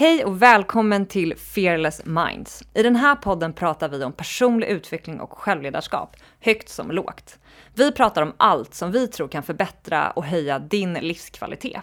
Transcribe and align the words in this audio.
Hej 0.00 0.24
och 0.24 0.42
välkommen 0.42 1.06
till 1.06 1.36
Fearless 1.36 2.04
Minds. 2.04 2.62
I 2.74 2.82
den 2.82 2.96
här 2.96 3.14
podden 3.14 3.52
pratar 3.52 3.88
vi 3.88 4.04
om 4.04 4.12
personlig 4.12 4.66
utveckling 4.66 5.20
och 5.20 5.32
självledarskap, 5.32 6.16
högt 6.40 6.68
som 6.68 6.90
lågt. 6.90 7.38
Vi 7.74 7.92
pratar 7.92 8.22
om 8.22 8.32
allt 8.36 8.74
som 8.74 8.92
vi 8.92 9.08
tror 9.08 9.28
kan 9.28 9.42
förbättra 9.42 10.10
och 10.10 10.24
höja 10.24 10.58
din 10.58 10.94
livskvalitet. 10.94 11.80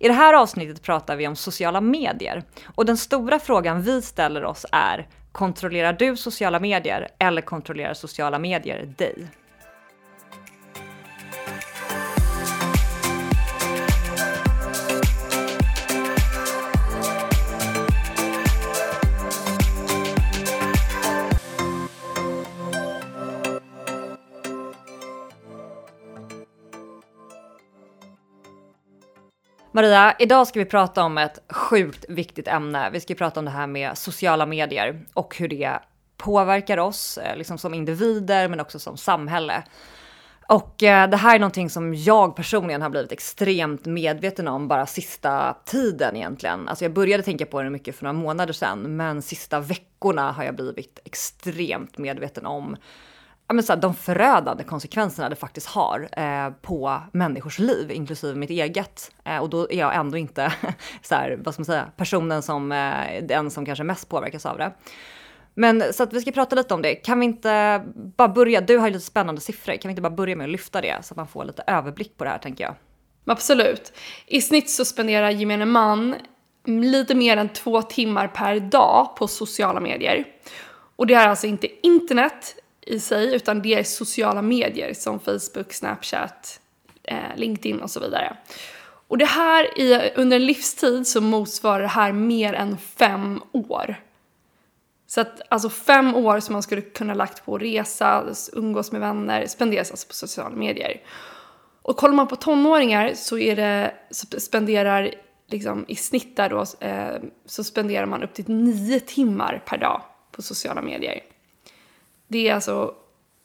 I 0.00 0.08
det 0.08 0.14
här 0.14 0.34
avsnittet 0.34 0.82
pratar 0.82 1.16
vi 1.16 1.28
om 1.28 1.36
sociala 1.36 1.80
medier 1.80 2.42
och 2.64 2.84
den 2.84 2.96
stora 2.96 3.38
frågan 3.38 3.82
vi 3.82 4.02
ställer 4.02 4.44
oss 4.44 4.66
är 4.72 5.08
Kontrollerar 5.32 5.92
du 5.92 6.16
sociala 6.16 6.60
medier 6.60 7.08
eller 7.18 7.42
kontrollerar 7.42 7.94
sociala 7.94 8.38
medier 8.38 8.94
dig? 8.98 9.28
Maria, 29.72 30.16
idag 30.18 30.46
ska 30.46 30.58
vi 30.58 30.64
prata 30.64 31.04
om 31.04 31.18
ett 31.18 31.38
sjukt 31.48 32.04
viktigt 32.08 32.48
ämne. 32.48 32.90
Vi 32.90 33.00
ska 33.00 33.14
prata 33.14 33.40
om 33.40 33.44
det 33.44 33.50
här 33.50 33.66
med 33.66 33.98
sociala 33.98 34.46
medier 34.46 35.06
och 35.14 35.36
hur 35.36 35.48
det 35.48 35.78
påverkar 36.16 36.78
oss 36.78 37.18
eh, 37.18 37.36
liksom 37.36 37.58
som 37.58 37.74
individer 37.74 38.48
men 38.48 38.60
också 38.60 38.78
som 38.78 38.96
samhälle. 38.96 39.62
Och 40.48 40.82
eh, 40.82 41.10
det 41.10 41.16
här 41.16 41.34
är 41.34 41.38
någonting 41.38 41.70
som 41.70 41.94
jag 41.94 42.36
personligen 42.36 42.82
har 42.82 42.90
blivit 42.90 43.12
extremt 43.12 43.86
medveten 43.86 44.48
om 44.48 44.68
bara 44.68 44.86
sista 44.86 45.56
tiden 45.64 46.16
egentligen. 46.16 46.68
Alltså 46.68 46.84
jag 46.84 46.92
började 46.92 47.22
tänka 47.22 47.46
på 47.46 47.62
det 47.62 47.70
mycket 47.70 47.96
för 47.96 48.04
några 48.04 48.18
månader 48.18 48.52
sedan, 48.52 48.96
men 48.96 49.22
sista 49.22 49.60
veckorna 49.60 50.32
har 50.32 50.44
jag 50.44 50.56
blivit 50.56 50.98
extremt 51.04 51.98
medveten 51.98 52.46
om 52.46 52.76
ja, 53.50 53.54
men 53.54 53.64
så 53.64 53.72
här, 53.72 53.80
de 53.80 53.94
förödande 53.94 54.64
konsekvenserna 54.64 55.28
det 55.28 55.36
faktiskt 55.36 55.66
har 55.66 56.08
eh, 56.12 56.50
på 56.62 57.00
människors 57.12 57.58
liv, 57.58 57.90
inklusive 57.90 58.34
mitt 58.34 58.50
eget. 58.50 59.10
Eh, 59.24 59.38
och 59.38 59.50
då 59.50 59.70
är 59.70 59.78
jag 59.78 59.94
ändå 59.96 60.16
inte 60.16 60.52
så 61.02 61.14
här, 61.14 61.38
vad 61.44 61.54
ska 61.54 61.60
man 61.60 61.64
säga, 61.64 61.90
personen 61.96 62.42
som 62.42 62.72
eh, 62.72 63.22
den 63.22 63.50
som 63.50 63.66
kanske 63.66 63.84
mest 63.84 64.08
påverkas 64.08 64.46
av 64.46 64.58
det. 64.58 64.72
Men 65.54 65.92
så 65.92 66.02
att 66.02 66.12
vi 66.12 66.20
ska 66.20 66.32
prata 66.32 66.56
lite 66.56 66.74
om 66.74 66.82
det. 66.82 66.94
Kan 66.94 67.20
vi 67.20 67.26
inte 67.26 67.82
bara 67.94 68.28
börja? 68.28 68.60
Du 68.60 68.78
har 68.78 68.86
ju 68.86 68.92
lite 68.92 69.06
spännande 69.06 69.40
siffror. 69.40 69.72
Kan 69.72 69.88
vi 69.88 69.92
inte 69.92 70.02
bara 70.02 70.10
börja 70.10 70.36
med 70.36 70.44
att 70.44 70.50
lyfta 70.50 70.80
det 70.80 70.98
så 71.02 71.12
att 71.12 71.16
man 71.16 71.28
får 71.28 71.44
lite 71.44 71.62
överblick 71.66 72.16
på 72.16 72.24
det 72.24 72.30
här 72.30 72.38
tänker 72.38 72.64
jag. 72.64 72.74
Absolut. 73.26 73.92
I 74.26 74.40
snitt 74.40 74.70
så 74.70 74.84
spenderar 74.84 75.30
gemene 75.30 75.64
man 75.64 76.14
lite 76.66 77.14
mer 77.14 77.36
än 77.36 77.48
två 77.48 77.82
timmar 77.82 78.28
per 78.28 78.60
dag 78.60 79.16
på 79.16 79.28
sociala 79.28 79.80
medier. 79.80 80.24
Och 80.96 81.06
det 81.06 81.14
är 81.14 81.28
alltså 81.28 81.46
inte 81.46 81.86
internet 81.86 82.56
i 82.90 83.00
sig, 83.00 83.34
utan 83.34 83.62
det 83.62 83.74
är 83.74 83.82
sociala 83.82 84.42
medier 84.42 84.94
som 84.94 85.20
Facebook, 85.20 85.72
Snapchat, 85.72 86.60
eh, 87.02 87.36
LinkedIn 87.36 87.80
och 87.80 87.90
så 87.90 88.00
vidare. 88.00 88.36
Och 89.08 89.18
det 89.18 89.24
här, 89.24 89.78
i, 89.78 90.12
under 90.16 90.36
en 90.36 90.46
livstid 90.46 91.06
så 91.06 91.20
motsvarar 91.20 91.80
det 91.80 91.88
här 91.88 92.12
mer 92.12 92.54
än 92.54 92.78
fem 92.78 93.42
år. 93.52 93.96
Så 95.06 95.20
att 95.20 95.40
alltså 95.48 95.70
fem 95.70 96.14
år 96.14 96.40
som 96.40 96.52
man 96.52 96.62
skulle 96.62 96.82
kunna 96.82 97.14
lagt 97.14 97.44
på 97.44 97.54
att 97.54 97.62
resa, 97.62 98.24
umgås 98.52 98.92
med 98.92 99.00
vänner, 99.00 99.46
spenderas 99.46 99.90
alltså 99.90 100.08
på 100.08 100.14
sociala 100.14 100.56
medier. 100.56 101.00
Och 101.82 101.96
kollar 101.96 102.14
man 102.14 102.28
på 102.28 102.36
tonåringar 102.36 103.12
så, 103.14 103.38
är 103.38 103.56
det, 103.56 103.94
så 104.10 104.40
spenderar 104.40 105.14
liksom 105.48 105.84
i 105.88 105.96
snitt 105.96 106.36
där 106.36 106.48
då, 106.48 106.86
eh, 106.86 107.22
så 107.46 107.64
spenderar 107.64 108.06
man 108.06 108.22
upp 108.22 108.34
till 108.34 108.48
nio 108.48 109.00
timmar 109.00 109.62
per 109.66 109.78
dag 109.78 110.02
på 110.32 110.42
sociala 110.42 110.82
medier. 110.82 111.20
Det 112.30 112.48
är 112.48 112.54
alltså 112.54 112.94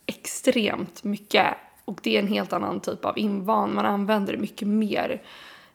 extremt 0.05 1.03
mycket 1.03 1.45
och 1.85 1.99
det 2.03 2.15
är 2.15 2.19
en 2.19 2.27
helt 2.27 2.53
annan 2.53 2.79
typ 2.79 3.05
av 3.05 3.17
invan. 3.17 3.75
Man 3.75 3.85
använder 3.85 4.33
det 4.33 4.39
mycket 4.39 4.67
mer, 4.67 5.21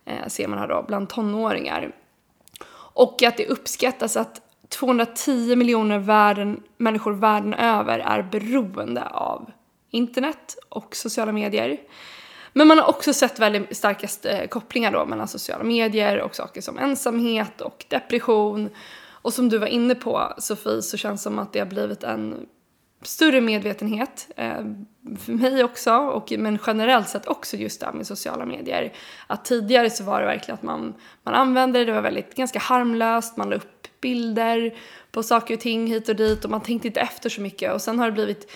eh, 0.05 0.27
ser 0.29 0.49
man 0.49 0.59
här 0.59 0.69
då, 0.69 0.85
bland 0.89 1.09
tonåringar. 1.09 1.93
Och 2.93 3.23
att 3.23 3.37
det 3.37 3.47
uppskattas 3.47 4.17
att 4.17 4.41
210 4.69 5.57
miljoner 5.57 5.99
världen, 5.99 6.63
människor 6.77 7.13
världen 7.13 7.55
över 7.55 7.99
är 7.99 8.23
beroende 8.23 9.05
av 9.07 9.51
internet 9.91 10.57
och 10.69 10.97
sociala 10.97 11.33
medier. 11.33 11.81
Men 12.53 12.67
man 12.67 12.79
har 12.79 12.89
också 12.89 13.13
sett 13.13 13.39
väldigt 13.39 13.77
starka 13.77 14.29
eh, 14.29 14.49
kopplingar 14.49 14.93
då 14.93 15.07
mellan 15.07 15.29
sociala 15.29 15.65
medier 15.65 16.21
och 16.21 16.35
saker 16.35 16.61
som 16.61 16.79
ensamhet 16.79 17.61
och 17.61 17.85
depression. 17.89 18.71
Och 19.23 19.33
som 19.33 19.49
du 19.49 19.59
var 19.59 19.67
inne 19.67 19.95
på 19.95 20.33
Sofie 20.39 20.83
så 20.83 20.97
känns 20.97 21.21
det 21.21 21.23
som 21.23 21.39
att 21.39 21.53
det 21.53 21.59
har 21.59 21.67
blivit 21.67 22.03
en 22.03 22.47
större 23.03 23.41
medvetenhet 23.41 24.29
eh, 24.37 24.65
för 25.19 25.33
mig 25.33 25.65
också, 25.65 25.93
och, 25.93 26.33
men 26.39 26.59
generellt 26.67 27.09
sett 27.09 27.27
också 27.27 27.57
just 27.57 27.81
det 27.81 27.87
här 27.87 27.93
med 27.93 28.07
sociala 28.07 28.47
medier. 28.47 28.93
Att 29.27 29.45
tidigare 29.45 29.91
så 29.91 30.05
var 30.05 30.21
det 30.21 30.27
verkligen 30.27 30.55
att 30.55 30.63
man, 30.63 30.95
man 31.23 31.35
använde 31.35 31.79
det, 31.79 31.85
det 31.85 31.93
var 31.93 32.03
väldigt 32.03 32.35
ganska 32.35 32.59
harmlöst, 32.59 33.37
man 33.37 33.51
la 33.51 33.57
upp 33.57 33.87
bilder 34.01 34.75
på 35.11 35.23
saker 35.23 35.55
och 35.55 35.61
ting 35.61 35.87
hit 35.87 36.09
och 36.09 36.17
dit 36.17 36.45
och 36.45 36.51
man 36.51 36.61
tänkte 36.61 36.89
inte 36.89 37.01
efter 37.01 37.31
så 37.31 37.41
mycket 37.41 37.73
och 37.73 37.83
sen 37.83 37.99
har 37.99 38.07
det 38.07 38.13
blivit 38.13 38.51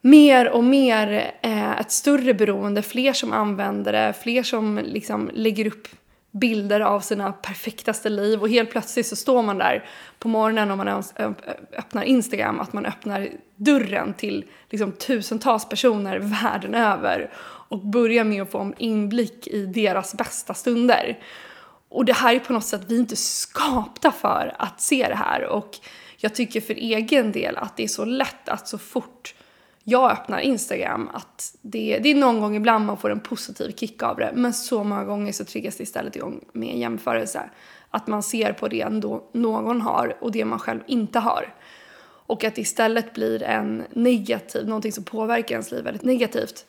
mer 0.00 0.48
och 0.48 0.64
mer 0.64 1.34
eh, 1.42 1.80
ett 1.80 1.90
större 1.90 2.34
beroende, 2.34 2.82
fler 2.82 3.12
som 3.12 3.32
använder 3.32 3.92
det, 3.92 4.14
fler 4.22 4.42
som 4.42 4.80
liksom 4.84 5.30
lägger 5.34 5.66
upp 5.66 5.88
bilder 6.40 6.80
av 6.80 7.00
sina 7.00 7.32
perfektaste 7.32 8.08
liv 8.08 8.40
och 8.40 8.48
helt 8.48 8.70
plötsligt 8.70 9.06
så 9.06 9.16
står 9.16 9.42
man 9.42 9.58
där 9.58 9.88
på 10.18 10.28
morgonen 10.28 10.70
om 10.70 10.78
man 10.78 11.02
öppnar 11.72 12.02
Instagram 12.02 12.60
att 12.60 12.72
man 12.72 12.86
öppnar 12.86 13.28
dörren 13.56 14.14
till 14.14 14.44
liksom 14.70 14.92
tusentals 14.92 15.68
personer 15.68 16.18
världen 16.18 16.74
över 16.74 17.30
och 17.68 17.86
börjar 17.86 18.24
med 18.24 18.42
att 18.42 18.50
få 18.50 18.58
en 18.58 18.74
inblick 18.78 19.46
i 19.46 19.66
deras 19.66 20.14
bästa 20.14 20.54
stunder. 20.54 21.18
Och 21.88 22.04
det 22.04 22.12
här 22.12 22.34
är 22.34 22.38
på 22.38 22.52
något 22.52 22.64
sätt, 22.64 22.82
vi 22.88 22.94
är 22.94 23.00
inte 23.00 23.16
skapta 23.16 24.12
för 24.12 24.54
att 24.58 24.80
se 24.80 25.08
det 25.08 25.14
här 25.14 25.44
och 25.44 25.78
jag 26.16 26.34
tycker 26.34 26.60
för 26.60 26.74
egen 26.74 27.32
del 27.32 27.56
att 27.56 27.76
det 27.76 27.84
är 27.84 27.88
så 27.88 28.04
lätt 28.04 28.48
att 28.48 28.68
så 28.68 28.78
fort 28.78 29.34
jag 29.88 30.10
öppnar 30.10 30.40
Instagram 30.40 31.10
att 31.12 31.56
det, 31.62 31.98
det 31.98 32.10
är 32.10 32.14
någon 32.14 32.40
gång 32.40 32.56
ibland 32.56 32.86
man 32.86 32.96
får 32.96 33.10
en 33.10 33.20
positiv 33.20 33.72
kick 33.72 34.02
av 34.02 34.16
det 34.16 34.32
men 34.34 34.52
så 34.52 34.84
många 34.84 35.04
gånger 35.04 35.32
så 35.32 35.44
triggas 35.44 35.76
det 35.76 35.82
istället 35.82 36.16
igång 36.16 36.44
med 36.52 36.68
en 36.68 36.80
jämförelse. 36.80 37.50
Att 37.90 38.06
man 38.06 38.22
ser 38.22 38.52
på 38.52 38.68
det 38.68 38.80
ändå 38.80 39.30
någon 39.32 39.80
har 39.80 40.16
och 40.20 40.32
det 40.32 40.44
man 40.44 40.58
själv 40.58 40.80
inte 40.86 41.18
har. 41.18 41.54
Och 42.26 42.44
att 42.44 42.54
det 42.54 42.60
istället 42.60 43.14
blir 43.14 43.42
en 43.42 43.82
negativ, 43.90 44.66
någonting 44.66 44.92
som 44.92 45.04
påverkar 45.04 45.54
ens 45.54 45.70
liv 45.70 45.84
väldigt 45.84 46.04
negativt. 46.04 46.66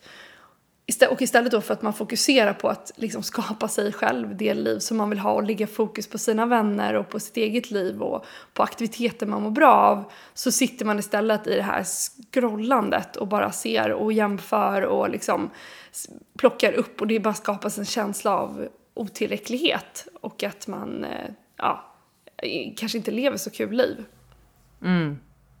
Och 1.10 1.22
istället 1.22 1.52
då 1.52 1.60
för 1.60 1.74
att 1.74 1.82
man 1.82 1.92
fokuserar 1.92 2.52
på 2.52 2.68
att 2.68 2.92
liksom 2.96 3.22
skapa 3.22 3.68
sig 3.68 3.92
själv 3.92 4.36
det 4.36 4.54
liv 4.54 4.78
som 4.78 4.96
man 4.96 5.10
vill 5.10 5.18
ha 5.18 5.32
och 5.32 5.42
lägga 5.42 5.66
fokus 5.66 6.06
på 6.06 6.18
sina 6.18 6.46
vänner 6.46 6.94
och 6.94 7.08
på 7.08 7.20
sitt 7.20 7.36
eget 7.36 7.70
liv 7.70 8.02
och 8.02 8.24
på 8.54 8.62
aktiviteter 8.62 9.26
man 9.26 9.42
mår 9.42 9.50
bra 9.50 9.72
av 9.72 10.04
så 10.34 10.52
sitter 10.52 10.84
man 10.84 10.98
istället 10.98 11.46
i 11.46 11.54
det 11.54 11.62
här 11.62 11.84
scrollandet 11.84 13.16
och 13.16 13.28
bara 13.28 13.52
ser 13.52 13.92
och 13.92 14.12
jämför 14.12 14.82
och 14.82 15.10
liksom 15.10 15.50
plockar 16.38 16.72
upp. 16.72 17.00
Och 17.00 17.06
det 17.06 17.20
bara 17.20 17.34
skapas 17.34 17.78
en 17.78 17.84
känsla 17.84 18.36
av 18.36 18.68
otillräcklighet 18.94 20.08
och 20.20 20.42
att 20.42 20.66
man 20.66 21.04
eh, 21.04 21.30
ja, 21.56 21.94
kanske 22.76 22.98
inte 22.98 23.10
lever 23.10 23.36
så 23.36 23.50
kul 23.50 23.76
liv. 23.76 24.04
Mm, 24.82 25.18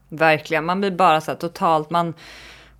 verkligen, 0.08 0.64
man 0.64 0.80
blir 0.80 0.90
bara 0.90 1.20
så 1.20 1.30
här 1.30 1.38
totalt, 1.38 1.90
man 1.90 2.14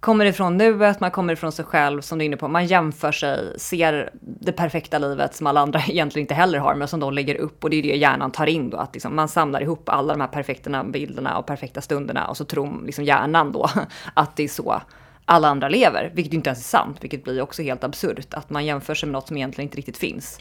kommer 0.00 0.24
ifrån 0.24 0.56
nuet, 0.56 1.00
man 1.00 1.10
kommer 1.10 1.32
ifrån 1.32 1.52
sig 1.52 1.64
själv 1.64 2.00
som 2.00 2.18
du 2.18 2.24
är 2.24 2.26
inne 2.26 2.36
på. 2.36 2.48
Man 2.48 2.66
jämför 2.66 3.12
sig, 3.12 3.60
ser 3.60 4.10
det 4.20 4.52
perfekta 4.52 4.98
livet 4.98 5.34
som 5.34 5.46
alla 5.46 5.60
andra 5.60 5.80
egentligen 5.88 6.24
inte 6.24 6.34
heller 6.34 6.58
har, 6.58 6.74
men 6.74 6.88
som 6.88 7.00
de 7.00 7.12
lägger 7.12 7.34
upp. 7.34 7.64
Och 7.64 7.70
det 7.70 7.76
är 7.76 7.82
det 7.82 7.96
hjärnan 7.96 8.30
tar 8.30 8.46
in 8.46 8.70
då, 8.70 8.76
att 8.76 8.94
liksom 8.94 9.16
man 9.16 9.28
samlar 9.28 9.62
ihop 9.62 9.88
alla 9.88 10.12
de 10.12 10.20
här 10.20 10.28
perfekta 10.28 10.84
bilderna 10.84 11.38
och 11.38 11.46
perfekta 11.46 11.80
stunderna 11.80 12.26
och 12.26 12.36
så 12.36 12.44
tror 12.44 12.86
liksom 12.86 13.04
hjärnan 13.04 13.52
då 13.52 13.70
att 14.14 14.36
det 14.36 14.42
är 14.42 14.48
så 14.48 14.82
alla 15.24 15.48
andra 15.48 15.68
lever, 15.68 16.10
vilket 16.14 16.34
inte 16.34 16.50
ens 16.50 16.58
är 16.58 16.78
sant, 16.78 16.96
vilket 17.00 17.24
blir 17.24 17.42
också 17.42 17.62
helt 17.62 17.84
absurt 17.84 18.34
att 18.34 18.50
man 18.50 18.66
jämför 18.66 18.94
sig 18.94 19.06
med 19.06 19.12
något 19.12 19.28
som 19.28 19.36
egentligen 19.36 19.66
inte 19.66 19.78
riktigt 19.78 19.98
finns. 19.98 20.38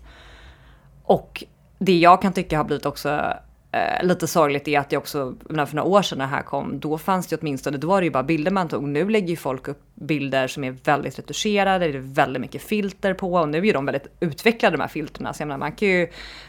Och 1.03 1.43
det 1.79 1.97
jag 1.97 2.21
kan 2.21 2.33
tycka 2.33 2.57
har 2.57 2.63
blivit 2.63 2.85
också 2.85 3.33
Eh, 3.71 4.05
lite 4.05 4.27
sorgligt 4.27 4.67
är 4.67 4.79
att 4.79 4.89
det 4.89 4.97
också, 4.97 5.35
för 5.47 5.75
några 5.75 5.83
år 5.83 6.01
sedan 6.01 6.17
när 6.17 6.25
det 6.25 6.31
här 6.31 6.41
kom, 6.41 6.79
då 6.79 6.97
fanns 6.97 7.27
det 7.27 7.37
åtminstone, 7.41 7.77
då 7.77 7.87
var 7.87 8.01
det 8.01 8.05
ju 8.05 8.11
bara 8.11 8.23
bilder 8.23 8.51
man 8.51 8.67
tog. 8.67 8.83
Nu 8.83 9.09
lägger 9.09 9.27
ju 9.27 9.35
folk 9.35 9.67
upp 9.67 9.81
bilder 9.95 10.47
som 10.47 10.63
är 10.63 10.75
väldigt 10.83 11.19
retuscherade, 11.19 11.87
det 11.87 11.97
är 11.97 12.01
väldigt 12.01 12.41
mycket 12.41 12.61
filter 12.61 13.13
på 13.13 13.33
och 13.33 13.49
nu 13.49 13.67
är 13.67 13.73
de 13.73 13.85
väldigt 13.85 14.07
utvecklade 14.19 14.77
de 14.77 14.81
här 14.81 14.87
filterna. 14.87 15.33
Så 15.33 15.41
jag 15.41 15.47
menar, 15.47 15.57
man 15.59 15.71
kan 15.71 15.87
ju 15.87 16.03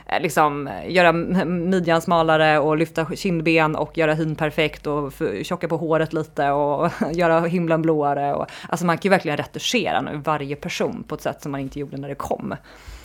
eh, 0.06 0.22
liksom 0.22 0.70
göra 0.88 1.12
midjan 1.12 2.02
smalare 2.02 2.58
och 2.58 2.76
lyfta 2.76 3.06
kindben 3.16 3.76
och 3.76 3.98
göra 3.98 4.14
hyn 4.14 4.36
perfekt 4.36 4.86
och 4.86 5.12
tjocka 5.42 5.68
på 5.68 5.76
håret 5.76 6.12
lite 6.12 6.50
och 6.50 6.90
göra 7.12 7.40
himlen 7.40 7.82
blåare. 7.82 8.34
Och, 8.34 8.46
alltså 8.68 8.86
man 8.86 8.98
kan 8.98 9.08
ju 9.08 9.10
verkligen 9.10 9.36
retuschera 9.36 10.00
nu 10.00 10.16
varje 10.16 10.56
person 10.56 11.04
på 11.08 11.14
ett 11.14 11.22
sätt 11.22 11.42
som 11.42 11.52
man 11.52 11.60
inte 11.60 11.80
gjorde 11.80 11.96
när 11.96 12.08
det 12.08 12.14
kom. 12.14 12.54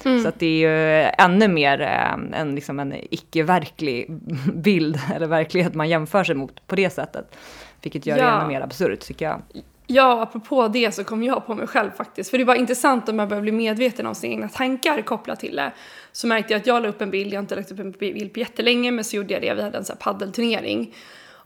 Mm. 0.06 0.24
Så 0.24 0.28
att 0.28 0.40
det 0.40 0.46
är 0.46 0.70
ju 0.70 1.10
ännu 1.18 1.48
mer 1.48 1.82
eh, 1.82 2.40
en, 2.40 2.56
liksom 2.56 2.80
en 2.80 2.94
icke-verklig 3.10 4.08
bild 4.54 5.00
eller 5.16 5.28
verklighet 5.28 5.74
man 5.74 5.90
jämför 5.90 6.24
sig 6.24 6.36
mot 6.36 6.68
på 6.68 6.76
det 6.76 6.90
sättet. 6.90 7.36
Vilket 7.82 8.06
gör 8.06 8.18
ja. 8.18 8.26
det 8.26 8.32
ännu 8.32 8.48
mer 8.48 8.62
absurt 8.62 9.00
tycker 9.00 9.26
jag. 9.26 9.42
Ja, 9.88 10.22
apropå 10.22 10.68
det 10.68 10.92
så 10.92 11.04
kom 11.04 11.24
jag 11.24 11.46
på 11.46 11.56
mig 11.56 11.68
själv 11.68 11.92
faktiskt. 11.92 12.30
För 12.30 12.38
det 12.38 12.44
var 12.44 12.56
intressant 12.56 13.10
om 13.10 13.20
jag 13.20 13.30
började 13.30 13.42
bli 13.42 13.52
medveten 13.52 14.06
om 14.06 14.16
sina 14.16 14.34
egna 14.34 14.50
tankar 14.50 15.02
kopplat 15.02 15.40
till 15.40 15.56
det. 15.56 15.72
Så 16.12 16.28
märkte 16.28 16.54
jag 16.54 16.60
att 16.60 16.68
jag 16.68 16.84
la 16.84 16.90
upp 16.90 17.02
en 17.02 17.12
bild, 17.12 17.34
jag 17.34 17.38
har 17.38 17.44
inte 17.44 17.56
lagt 17.56 17.72
upp 17.72 17.80
en 17.80 17.92
bild 17.92 18.34
på 18.34 18.40
jättelänge, 18.40 18.92
men 18.92 19.04
så 19.04 19.16
gjorde 19.16 19.34
jag 19.34 19.42
det, 19.42 19.54
vi 19.54 19.62
hade 19.62 19.78
en 19.78 19.86
sån 19.86 19.96
här 20.00 20.12
paddelturnering. 20.12 20.96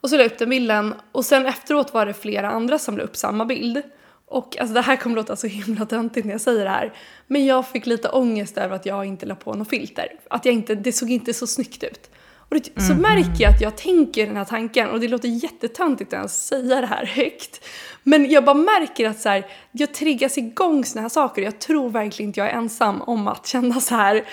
Och 0.02 0.10
så 0.10 0.16
la 0.16 0.24
jag 0.24 0.32
upp 0.32 0.38
den 0.38 0.50
bilden 0.50 0.94
och 1.12 1.26
sen 1.26 1.46
efteråt 1.46 1.94
var 1.94 2.06
det 2.06 2.14
flera 2.14 2.50
andra 2.50 2.80
som 2.80 2.98
la 2.98 3.04
upp 3.04 3.16
samma 3.16 3.46
bild. 3.46 3.82
Och 4.30 4.58
alltså 4.60 4.74
det 4.74 4.82
här 4.82 4.96
kommer 4.96 5.16
låta 5.16 5.36
så 5.36 5.48
himla 5.48 5.86
töntigt 5.86 6.26
när 6.26 6.34
jag 6.34 6.42
säger 6.42 6.64
det 6.64 6.70
här. 6.70 6.94
Men 7.28 7.46
jag 7.46 7.68
fick 7.68 7.86
lite 7.86 8.10
ångest 8.10 8.58
över 8.58 8.76
att 8.76 8.86
jag 8.86 9.06
inte 9.06 9.26
la 9.26 9.36
på 9.36 9.54
något 9.54 9.70
filter. 9.70 10.08
Att 10.30 10.46
jag 10.46 10.54
inte, 10.54 10.76
det 10.76 10.94
såg 10.94 11.10
inte 11.10 11.34
så 11.34 11.48
snyggt 11.48 11.84
ut. 11.84 12.10
Och 12.50 12.56
det, 12.56 12.82
så 12.82 12.94
mm. 12.94 13.02
märker 13.02 13.44
jag 13.44 13.54
att 13.54 13.62
jag 13.62 13.78
tänker 13.78 14.28
den 14.28 14.38
här 14.38 14.46
tanken 14.46 14.90
och 14.90 15.00
det 15.00 15.08
låter 15.08 15.28
jättetöntigt 15.28 16.14
att 16.14 16.32
säga 16.32 16.82
det 16.82 16.88
här 16.88 17.06
högt. 17.06 17.66
Men 18.04 18.30
jag 18.30 18.46
bara 18.46 18.56
märker 18.56 19.10
att 19.10 19.20
så 19.20 19.30
här, 19.30 19.46
jag 19.72 19.94
triggas 19.94 20.38
igång 20.38 20.86
såna 20.86 21.02
här 21.02 21.10
saker. 21.10 21.42
Jag 21.42 21.60
tror 21.60 21.90
verkligen 21.90 22.30
inte 22.30 22.40
jag 22.40 22.50
är 22.50 22.54
ensam 22.54 23.02
om 23.02 23.28
att 23.28 23.48
känna 23.48 23.80
så 23.80 23.96
här. 23.96 24.16
Eh, 24.16 24.24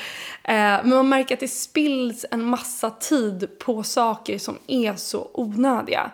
men 0.82 0.88
man 0.88 1.08
märker 1.08 1.34
att 1.34 1.40
det 1.40 1.48
spills 1.48 2.26
en 2.30 2.44
massa 2.44 2.90
tid 2.90 3.58
på 3.58 3.82
saker 3.82 4.38
som 4.38 4.58
är 4.66 4.94
så 4.94 5.30
onödiga 5.32 6.10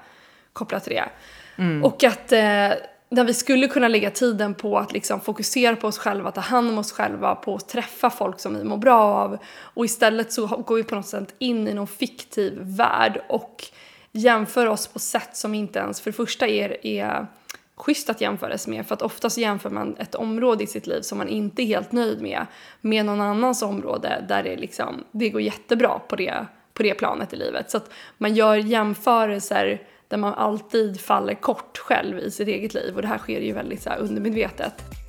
kopplat 0.53 0.85
till 0.85 0.93
det. 0.93 1.09
Mm. 1.57 1.85
Och 1.85 2.05
att 2.05 2.33
eh, 2.33 2.71
där 3.11 3.25
vi 3.25 3.35
skulle 3.35 3.69
kunna 3.69 3.89
lägga 3.89 4.11
tiden 4.11 4.55
på 4.55 4.79
att 4.79 4.93
liksom 4.93 5.21
fokusera 5.21 5.77
på 5.77 5.87
oss 5.87 5.99
själva, 5.99 6.31
ta 6.31 6.41
hand 6.41 6.71
om 6.71 6.79
oss 6.79 6.93
själva, 6.93 7.35
på 7.35 7.55
att 7.55 7.69
träffa 7.69 8.11
folk 8.11 8.41
som 8.41 8.55
vi 8.55 8.65
mår 8.65 8.77
bra 8.77 9.03
av. 9.03 9.39
Och 9.63 9.85
istället 9.85 10.33
så 10.33 10.47
går 10.47 10.77
vi 10.77 10.83
på 10.83 10.95
något 10.95 11.07
sätt 11.07 11.35
in 11.39 11.69
i 11.69 11.75
någon 11.75 11.87
fiktiv 11.87 12.59
värld 12.61 13.23
och 13.29 13.65
jämför 14.13 14.67
oss 14.67 14.87
på 14.87 14.99
sätt 14.99 15.37
som 15.37 15.55
inte 15.55 15.79
ens 15.79 16.01
för 16.01 16.11
det 16.11 16.17
första 16.17 16.49
är, 16.49 16.87
är 16.87 17.27
schysst 17.77 18.11
att 18.11 18.21
jämföras 18.21 18.67
med. 18.67 18.87
För 18.87 18.95
att 18.95 19.03
oftast 19.03 19.39
jämför 19.39 19.71
man 19.71 19.97
ett 19.99 20.15
område 20.15 20.65
i 20.65 20.67
sitt 20.67 20.87
liv 20.87 21.01
som 21.01 21.19
man 21.19 21.29
inte 21.29 21.63
är 21.63 21.67
helt 21.67 21.93
nöjd 21.93 22.23
med 22.23 22.47
med 22.81 23.07
någon 23.07 23.21
annans 23.21 23.63
område 23.63 24.25
där 24.29 24.43
det, 24.43 24.57
liksom, 24.57 25.05
det 25.13 25.31
går 25.31 25.41
jättebra 25.41 25.99
på 26.09 26.17
det, 26.17 26.47
på 26.75 26.83
det 26.83 26.95
planet 26.95 27.33
i 27.33 27.37
livet. 27.37 27.71
Så 27.71 27.77
att 27.77 27.91
man 28.19 28.35
gör 28.35 28.57
jämförelser 28.57 29.83
där 30.11 30.17
man 30.17 30.35
alltid 30.35 31.01
faller 31.01 31.35
kort 31.35 31.79
själv 31.79 32.19
i 32.19 32.31
sitt 32.31 32.49
eget 32.49 32.75
liv 32.75 32.97
och 32.97 33.03
det 33.03 33.09
här 33.09 33.19
sker 33.19 33.41
ju 33.41 33.53
väldigt 33.53 33.83
så 33.83 33.91
här 33.91 33.99
undermedvetet. 33.99 35.00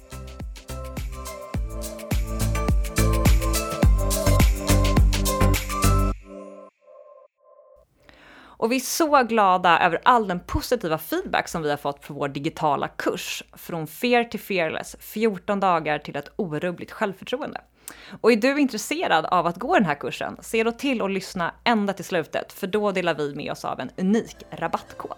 Och 8.61 8.71
vi 8.71 8.75
är 8.75 8.79
så 8.79 9.23
glada 9.23 9.79
över 9.79 10.01
all 10.03 10.27
den 10.27 10.39
positiva 10.39 10.97
feedback 10.97 11.47
som 11.47 11.61
vi 11.61 11.69
har 11.69 11.77
fått 11.77 12.01
på 12.01 12.13
vår 12.13 12.27
digitala 12.27 12.87
kurs 12.87 13.43
Från 13.53 13.87
Fear 13.87 14.23
till 14.23 14.39
Fearless, 14.39 14.95
14 14.99 15.59
dagar 15.59 15.99
till 15.99 16.15
ett 16.15 16.31
orubbligt 16.35 16.91
självförtroende. 16.91 17.61
Och 18.21 18.31
är 18.31 18.35
du 18.35 18.59
intresserad 18.59 19.25
av 19.25 19.47
att 19.47 19.57
gå 19.57 19.73
den 19.73 19.85
här 19.85 19.95
kursen, 19.95 20.37
se 20.41 20.63
då 20.63 20.71
till 20.71 21.01
att 21.01 21.11
lyssna 21.11 21.53
ända 21.63 21.93
till 21.93 22.05
slutet, 22.05 22.53
för 22.53 22.67
då 22.67 22.91
delar 22.91 23.13
vi 23.13 23.35
med 23.35 23.51
oss 23.51 23.65
av 23.65 23.79
en 23.79 23.89
unik 23.97 24.35
rabattkod. 24.51 25.17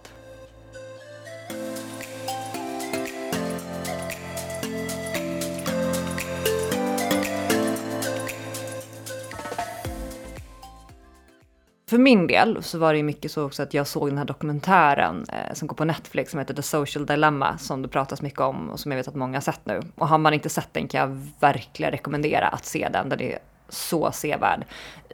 För 11.94 11.98
min 12.00 12.28
del 12.28 12.64
så 12.64 12.78
var 12.78 12.94
det 12.94 12.98
ju 12.98 13.04
mycket 13.04 13.32
så 13.32 13.46
också 13.46 13.64
att 13.64 13.74
jag 13.74 13.88
såg 13.88 14.10
den 14.10 14.18
här 14.18 14.26
dokumentären 14.26 15.26
eh, 15.30 15.54
som 15.54 15.68
går 15.68 15.76
på 15.76 15.86
Netflix 15.86 16.32
som 16.32 16.40
heter 16.40 16.54
The 16.54 16.62
Social 16.62 17.06
Dilemma 17.06 17.58
som 17.58 17.82
det 17.82 17.88
pratas 17.88 18.22
mycket 18.22 18.40
om 18.40 18.70
och 18.70 18.80
som 18.80 18.92
jag 18.92 18.98
vet 18.98 19.08
att 19.08 19.16
många 19.16 19.36
har 19.38 19.42
sett 19.42 19.66
nu. 19.66 19.82
Och 19.96 20.08
har 20.08 20.18
man 20.18 20.34
inte 20.34 20.50
sett 20.50 20.70
den 20.72 20.88
kan 20.88 21.02
jag 21.02 21.28
verkligen 21.40 21.92
rekommendera 21.92 22.48
att 22.48 22.66
se 22.66 22.90
den. 22.94 23.10
Den 23.10 23.22
är 23.22 23.40
så 23.70 24.12
sevärd. 24.12 24.66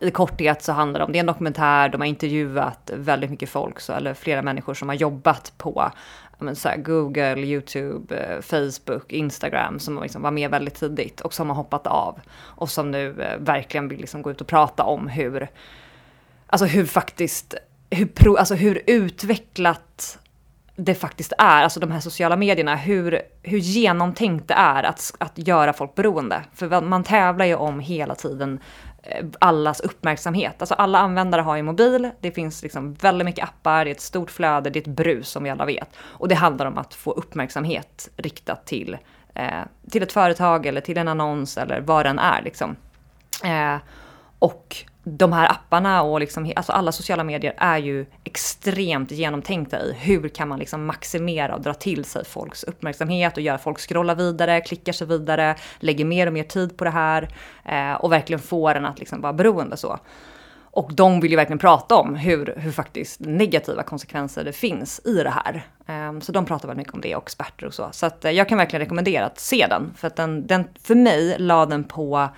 I 0.02 0.12
korthet 0.12 0.64
så 0.64 0.72
handlar 0.72 1.00
det 1.00 1.06
om, 1.06 1.12
det 1.12 1.18
är 1.18 1.20
en 1.20 1.26
dokumentär, 1.26 1.90
de 1.90 2.02
har 2.02 2.08
intervjuat 2.08 2.92
väldigt 2.96 3.30
mycket 3.30 3.50
folk, 3.50 3.80
så, 3.80 3.94
eller 3.94 4.14
flera 4.14 4.42
människor 4.42 4.74
som 4.74 4.90
har 4.90 4.96
jobbat 4.96 5.54
på 5.58 5.92
men, 6.38 6.56
så 6.56 6.70
här, 6.70 6.78
Google, 6.78 7.38
YouTube, 7.38 8.16
eh, 8.16 8.42
Facebook, 8.42 9.12
Instagram 9.12 9.80
som 9.80 10.02
liksom 10.02 10.22
var 10.22 10.32
med 10.32 10.52
väldigt 10.52 10.76
tidigt 10.76 11.22
och 11.22 11.34
som 11.34 11.50
har 11.50 11.56
hoppat 11.56 11.88
av. 11.88 12.20
Och 12.40 12.70
som 12.70 12.92
nu 12.92 13.22
eh, 13.22 13.38
verkligen 13.40 13.88
vill 13.88 14.00
liksom 14.00 14.22
gå 14.22 14.32
ut 14.32 14.42
och 14.42 14.48
prata 14.48 14.84
om 14.84 15.08
hur 15.08 15.50
alltså 16.50 16.66
hur 16.66 16.86
faktiskt, 16.86 17.54
hur, 17.90 18.06
pro, 18.06 18.36
alltså 18.36 18.56
hur 18.56 18.82
utvecklat 18.88 20.20
det 20.76 20.96
faktiskt 20.96 21.34
är, 21.38 21.64
alltså 21.64 21.80
de 21.80 21.92
här 21.92 22.00
sociala 22.00 22.36
medierna, 22.36 22.76
hur, 22.76 23.22
hur 23.44 23.58
genomtänkt 23.58 24.48
det 24.48 24.54
är 24.54 24.84
att, 24.84 25.14
att 25.18 25.48
göra 25.48 25.74
folk 25.74 25.96
beroende. 25.96 26.44
För 26.54 26.82
man 26.82 27.04
tävlar 27.04 27.46
ju 27.46 27.56
om 27.56 27.80
hela 27.80 28.16
tiden 28.16 28.60
eh, 29.04 29.26
allas 29.40 29.80
uppmärksamhet. 29.80 30.56
Alltså 30.60 30.76
alla 30.76 31.00
användare 31.00 31.42
har 31.42 31.56
ju 31.56 31.64
mobil, 31.64 32.10
det 32.20 32.32
finns 32.32 32.64
liksom 32.64 32.94
väldigt 32.94 33.26
mycket 33.26 33.44
appar, 33.44 33.86
det 33.86 33.92
är 33.92 33.96
ett 33.96 34.02
stort 34.02 34.32
flöde, 34.32 34.70
det 34.70 34.80
är 34.80 34.82
ett 34.82 34.98
brus 34.98 35.30
som 35.30 35.44
vi 35.44 35.50
alla 35.50 35.66
vet. 35.66 35.90
Och 36.02 36.28
det 36.28 36.36
handlar 36.36 36.66
om 36.66 36.78
att 36.78 36.94
få 36.94 37.12
uppmärksamhet 37.12 38.10
riktat 38.18 38.66
till, 38.66 38.98
eh, 39.34 39.64
till 39.92 40.04
ett 40.04 40.12
företag 40.12 40.66
eller 40.66 40.82
till 40.82 40.98
en 40.98 41.08
annons 41.08 41.58
eller 41.58 41.82
vad 41.82 42.06
den 42.06 42.20
är 42.20 42.42
liksom. 42.42 42.76
Eh, 43.44 43.78
och 44.40 44.76
de 45.04 45.34
här 45.34 45.52
apparna 45.52 46.02
och 46.02 46.20
liksom, 46.20 46.54
alltså 46.56 46.72
alla 46.72 46.92
sociala 46.92 47.24
medier 47.24 47.54
är 47.58 47.78
ju 47.78 48.06
extremt 48.24 49.12
genomtänkta 49.12 49.80
i 49.80 49.94
hur 50.00 50.30
kan 50.30 50.48
man 50.48 50.60
liksom 50.60 50.86
maximera 50.86 51.56
och 51.56 51.62
dra 51.62 51.74
till 51.74 52.06
sig 52.06 52.26
folks 52.26 52.64
uppmärksamhet 52.64 53.38
och 53.38 53.44
göra 53.44 53.58
folk 53.58 53.80
scrolla 53.80 54.16
vidare, 54.16 54.62
klickar 54.62 54.94
sig 54.94 55.08
vidare, 55.08 55.56
lägger 55.80 56.06
mer 56.06 56.28
och 56.28 56.34
mer 56.34 56.44
tid 56.44 56.78
på 56.78 56.84
det 56.84 56.90
här 56.90 57.30
eh, 57.66 57.94
och 57.94 58.12
verkligen 58.12 58.40
få 58.40 58.74
den 58.74 58.86
att 58.86 59.00
liksom 59.00 59.22
vara 59.22 59.34
beroende 59.34 59.78
så. 59.78 60.00
Och 60.72 60.94
de 60.94 61.20
vill 61.20 61.32
ju 61.32 61.38
verkligen 61.38 61.60
prata 61.60 61.96
om 61.96 62.16
hur, 62.16 62.54
hur 62.58 62.72
faktiskt 62.72 63.20
negativa 63.20 63.84
konsekvenser 63.84 64.44
det 64.44 64.54
finns 64.54 65.02
i 65.06 65.24
det 65.24 65.30
här. 65.30 65.66
Eh, 65.88 66.20
så 66.20 66.32
de 66.32 66.46
pratar 66.46 66.68
väldigt 66.68 66.82
mycket 66.82 66.94
om 66.94 67.02
det 67.02 67.16
och 67.16 67.24
experter 67.24 67.66
och 67.66 67.74
så. 67.74 67.90
Så 67.92 68.06
att, 68.06 68.26
eh, 68.26 68.32
jag 68.32 68.50
kan 68.50 68.58
verkligen 68.58 68.82
rekommendera 68.82 69.26
att 69.26 69.40
se 69.40 69.68
den. 69.70 69.94
För 69.96 70.08
att 70.08 70.16
den, 70.16 70.48
den 70.48 70.68
för 70.84 70.96
mig 70.96 71.36
la 71.40 71.66
den 71.66 71.84
på 71.84 72.30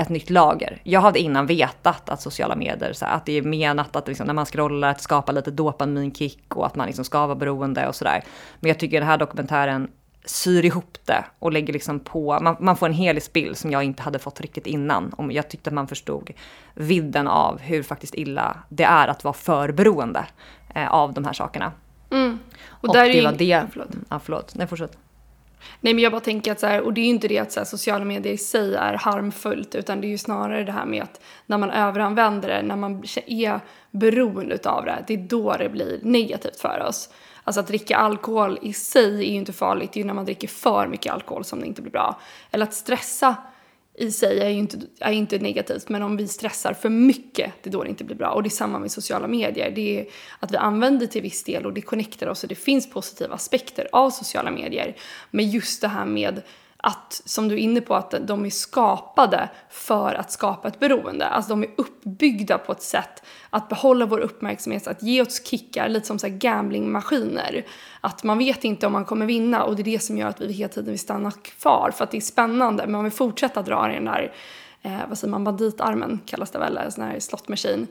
ett 0.00 0.08
nytt 0.08 0.30
lager. 0.30 0.80
Jag 0.84 1.00
hade 1.00 1.18
innan 1.18 1.46
vetat 1.46 2.08
att 2.08 2.22
sociala 2.22 2.56
medier, 2.56 2.92
så 2.92 3.06
att 3.06 3.26
det 3.26 3.32
är 3.32 3.42
menat 3.42 3.96
att 3.96 4.08
liksom, 4.08 4.26
när 4.26 4.34
man 4.34 4.46
scrollar 4.46 4.88
att 4.90 5.00
skapa 5.00 5.32
lite 5.32 5.50
dopaminkick 5.50 6.56
och 6.56 6.66
att 6.66 6.76
man 6.76 6.86
liksom 6.86 7.04
ska 7.04 7.26
vara 7.26 7.34
beroende 7.34 7.88
och 7.88 7.94
sådär. 7.94 8.24
Men 8.60 8.68
jag 8.68 8.78
tycker 8.78 9.00
den 9.00 9.08
här 9.08 9.18
dokumentären 9.18 9.88
syr 10.24 10.64
ihop 10.64 10.98
det 11.04 11.24
och 11.38 11.52
lägger 11.52 11.72
liksom 11.72 12.00
på, 12.00 12.38
man, 12.40 12.56
man 12.60 12.76
får 12.76 12.86
en 12.86 12.92
helhetsbild 12.92 13.56
som 13.56 13.70
jag 13.70 13.84
inte 13.84 14.02
hade 14.02 14.18
fått 14.18 14.40
riktigt 14.40 14.66
innan. 14.66 15.14
Om 15.16 15.32
jag 15.32 15.50
tyckte 15.50 15.70
att 15.70 15.74
man 15.74 15.88
förstod 15.88 16.30
vidden 16.74 17.28
av 17.28 17.60
hur 17.60 17.82
faktiskt 17.82 18.14
illa 18.14 18.56
det 18.68 18.84
är 18.84 19.08
att 19.08 19.24
vara 19.24 19.34
för 19.34 19.72
beroende 19.72 20.26
eh, 20.74 20.92
av 20.92 21.12
de 21.12 21.24
här 21.24 21.32
sakerna. 21.32 21.72
Mm. 22.10 22.38
Och, 22.68 22.88
och 22.88 22.94
där 22.94 23.04
det 23.04 23.18
är 23.18 23.24
var 23.24 23.32
det... 23.32 23.66
Förlåt. 23.72 23.88
Ja, 24.08 24.20
förlåt. 24.24 24.54
Nej, 24.54 24.66
fortsätt. 24.66 24.98
Nej 25.80 25.94
men 25.94 26.02
jag 26.02 26.12
bara 26.12 26.20
tänker 26.20 26.52
att 26.52 26.60
så 26.60 26.66
här, 26.66 26.80
och 26.80 26.92
det 26.92 27.00
är 27.00 27.04
ju 27.04 27.10
inte 27.10 27.28
det 27.28 27.38
att 27.38 27.52
så 27.52 27.60
här, 27.60 27.64
sociala 27.64 28.04
medier 28.04 28.32
i 28.32 28.38
sig 28.38 28.74
är 28.74 28.94
harmfullt 28.94 29.74
utan 29.74 30.00
det 30.00 30.06
är 30.06 30.08
ju 30.08 30.18
snarare 30.18 30.64
det 30.64 30.72
här 30.72 30.86
med 30.86 31.02
att 31.02 31.20
när 31.46 31.58
man 31.58 31.70
överanvänder 31.70 32.48
det, 32.48 32.62
när 32.62 32.76
man 32.76 33.04
är 33.26 33.60
beroende 33.90 34.58
av 34.64 34.84
det, 34.84 35.04
det 35.06 35.14
är 35.14 35.18
då 35.18 35.56
det 35.58 35.68
blir 35.68 36.00
negativt 36.02 36.60
för 36.60 36.84
oss. 36.88 37.08
Alltså 37.44 37.60
att 37.60 37.66
dricka 37.66 37.96
alkohol 37.96 38.58
i 38.62 38.72
sig 38.72 39.14
är 39.14 39.30
ju 39.30 39.36
inte 39.36 39.52
farligt, 39.52 39.92
det 39.92 39.98
är 39.98 40.02
ju 40.02 40.06
när 40.06 40.14
man 40.14 40.24
dricker 40.24 40.48
för 40.48 40.86
mycket 40.86 41.12
alkohol 41.12 41.44
som 41.44 41.60
det 41.60 41.66
inte 41.66 41.82
blir 41.82 41.92
bra. 41.92 42.20
Eller 42.50 42.66
att 42.66 42.74
stressa 42.74 43.36
i 44.00 44.12
sig 44.12 44.40
är 44.40 44.48
ju 44.48 44.58
inte, 44.58 44.78
är 45.00 45.12
inte 45.12 45.38
negativt, 45.38 45.88
men 45.88 46.02
om 46.02 46.16
vi 46.16 46.28
stressar 46.28 46.72
för 46.72 46.88
mycket, 46.88 47.52
det 47.62 47.70
är 47.70 47.72
då 47.72 47.82
det 47.82 47.88
inte 47.88 48.04
blir 48.04 48.16
bra. 48.16 48.30
Och 48.30 48.42
det 48.42 48.46
är 48.46 48.50
samma 48.50 48.78
med 48.78 48.90
sociala 48.90 49.28
medier. 49.28 49.70
Det 49.70 50.00
är 50.00 50.06
att 50.38 50.52
vi 50.52 50.56
använder 50.56 51.06
till 51.06 51.22
viss 51.22 51.44
del 51.44 51.66
och 51.66 51.72
det 51.72 51.80
connectar 51.80 52.26
oss 52.26 52.42
och 52.42 52.48
det 52.48 52.54
finns 52.54 52.90
positiva 52.90 53.34
aspekter 53.34 53.88
av 53.92 54.10
sociala 54.10 54.50
medier. 54.50 54.96
Men 55.30 55.50
just 55.50 55.80
det 55.80 55.88
här 55.88 56.04
med 56.04 56.42
att, 56.82 57.22
som 57.24 57.48
du 57.48 57.54
är 57.54 57.58
inne 57.58 57.80
på, 57.80 57.94
att 57.94 58.14
de 58.20 58.46
är 58.46 58.50
skapade 58.50 59.48
för 59.68 60.14
att 60.14 60.30
skapa 60.30 60.68
ett 60.68 60.80
beroende. 60.80 61.26
Alltså 61.26 61.50
de 61.50 61.62
är 61.62 61.70
uppbyggda 61.76 62.58
på 62.58 62.72
ett 62.72 62.82
sätt 62.82 63.22
att 63.50 63.68
behålla 63.68 64.06
vår 64.06 64.18
uppmärksamhet, 64.18 64.86
att 64.86 65.02
ge 65.02 65.22
oss 65.22 65.46
kickar, 65.46 65.88
lite 65.88 66.06
som 66.06 66.18
så 66.18 66.26
här 66.26 66.34
gamblingmaskiner. 66.34 67.66
Att 68.00 68.24
man 68.24 68.38
vet 68.38 68.64
inte 68.64 68.86
om 68.86 68.92
man 68.92 69.04
kommer 69.04 69.26
vinna 69.26 69.64
och 69.64 69.76
det 69.76 69.82
är 69.82 69.84
det 69.84 70.02
som 70.02 70.18
gör 70.18 70.28
att 70.28 70.40
vi 70.40 70.52
hela 70.52 70.68
tiden 70.68 70.90
vill 70.90 70.98
stanna 70.98 71.30
kvar 71.30 71.90
för 71.96 72.04
att 72.04 72.10
det 72.10 72.16
är 72.16 72.20
spännande. 72.20 72.82
Men 72.82 72.92
man 72.92 73.04
vill 73.04 73.12
fortsätta 73.12 73.62
dra 73.62 73.90
i 73.90 73.94
den 73.94 74.04
där, 74.04 74.32
eh, 74.82 74.98
vad 75.08 75.18
säger 75.18 75.30
man, 75.30 75.44
banditarmen 75.44 76.20
kallas 76.26 76.50
det 76.50 76.58
väl, 76.58 76.76
en 76.76 76.92
sån 76.92 77.04
här 77.04 77.20
slot 77.20 77.48
machine. 77.48 77.86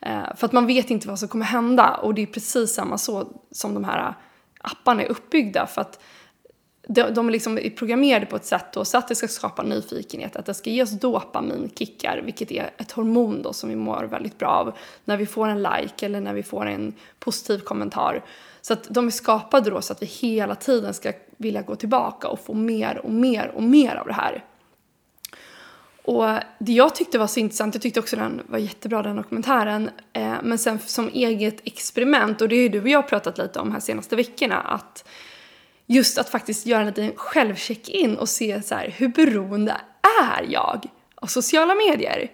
Eh, 0.00 0.34
för 0.36 0.46
att 0.46 0.52
man 0.52 0.66
vet 0.66 0.90
inte 0.90 1.08
vad 1.08 1.18
som 1.18 1.28
kommer 1.28 1.46
hända 1.46 1.94
och 1.94 2.14
det 2.14 2.22
är 2.22 2.26
precis 2.26 2.74
samma 2.74 2.98
så 2.98 3.28
som 3.50 3.74
de 3.74 3.84
här 3.84 4.14
apparna 4.60 5.02
är 5.02 5.10
uppbyggda. 5.10 5.66
För 5.66 5.80
att 5.80 6.00
de, 6.88 7.14
de 7.14 7.30
liksom 7.30 7.58
är 7.58 7.70
programmerade 7.70 8.26
på 8.26 8.36
ett 8.36 8.44
sätt 8.44 8.66
då, 8.72 8.84
så 8.84 8.98
att 8.98 9.08
det 9.08 9.14
ska 9.14 9.28
skapa 9.28 9.62
nyfikenhet, 9.62 10.36
att 10.36 10.46
det 10.46 10.54
ska 10.54 10.70
ge 10.70 10.82
oss 10.82 10.90
dopaminkickar, 10.90 12.22
vilket 12.24 12.50
är 12.50 12.70
ett 12.78 12.92
hormon 12.92 13.42
då 13.42 13.52
som 13.52 13.70
vi 13.70 13.76
mår 13.76 14.04
väldigt 14.04 14.38
bra 14.38 14.48
av 14.48 14.72
när 15.04 15.16
vi 15.16 15.26
får 15.26 15.48
en 15.48 15.62
like 15.62 16.06
eller 16.06 16.20
när 16.20 16.34
vi 16.34 16.42
får 16.42 16.66
en 16.66 16.94
positiv 17.18 17.58
kommentar. 17.58 18.24
Så 18.60 18.72
att 18.72 18.86
de 18.88 19.06
är 19.06 19.10
skapade 19.10 19.70
då 19.70 19.82
så 19.82 19.92
att 19.92 20.02
vi 20.02 20.06
hela 20.06 20.54
tiden 20.54 20.94
ska 20.94 21.12
vilja 21.36 21.62
gå 21.62 21.76
tillbaka 21.76 22.28
och 22.28 22.40
få 22.40 22.54
mer 22.54 23.00
och 23.04 23.12
mer 23.12 23.52
och 23.54 23.62
mer 23.62 23.96
av 23.96 24.06
det 24.06 24.12
här. 24.12 24.44
Och 26.04 26.24
det 26.58 26.72
jag 26.72 26.94
tyckte 26.94 27.18
var 27.18 27.26
så 27.26 27.40
intressant, 27.40 27.74
jag 27.74 27.82
tyckte 27.82 28.00
också 28.00 28.16
den 28.16 28.42
var 28.46 28.58
jättebra 28.58 29.02
den 29.02 29.16
dokumentären, 29.16 29.90
eh, 30.12 30.34
men 30.42 30.58
sen 30.58 30.78
som 30.78 31.08
eget 31.08 31.60
experiment, 31.64 32.40
och 32.40 32.48
det 32.48 32.56
är 32.56 32.62
ju 32.62 32.68
du 32.68 32.80
och 32.80 32.88
jag 32.88 33.08
pratat 33.08 33.38
lite 33.38 33.58
om 33.58 33.72
här 33.72 33.80
senaste 33.80 34.16
veckorna, 34.16 34.60
att 34.60 35.04
just 35.86 36.18
att 36.18 36.28
faktiskt 36.28 36.66
göra 36.66 36.80
en 36.80 36.86
liten 36.86 37.12
självcheck-in 37.16 38.16
och 38.16 38.28
se 38.28 38.62
så 38.62 38.74
här, 38.74 38.94
hur 38.96 39.08
beroende 39.08 39.76
är 40.22 40.46
jag 40.48 40.86
av 41.14 41.26
sociala 41.26 41.74
medier? 41.74 42.30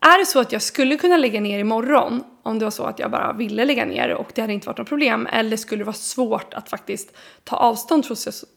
Är 0.00 0.18
det 0.18 0.26
så 0.26 0.40
att 0.40 0.52
jag 0.52 0.62
skulle 0.62 0.96
kunna 0.96 1.16
lägga 1.16 1.40
ner 1.40 1.58
imorgon 1.58 2.24
om 2.42 2.58
det 2.58 2.64
var 2.64 2.70
så 2.70 2.84
att 2.84 2.98
jag 2.98 3.10
bara 3.10 3.32
ville 3.32 3.64
lägga 3.64 3.84
ner 3.84 4.14
och 4.14 4.30
det 4.34 4.40
hade 4.40 4.52
inte 4.52 4.66
varit 4.66 4.78
något 4.78 4.88
problem 4.88 5.28
eller 5.32 5.56
skulle 5.56 5.80
det 5.80 5.84
vara 5.84 5.94
svårt 5.94 6.54
att 6.54 6.68
faktiskt 6.68 7.16
ta 7.44 7.56
avstånd 7.56 8.06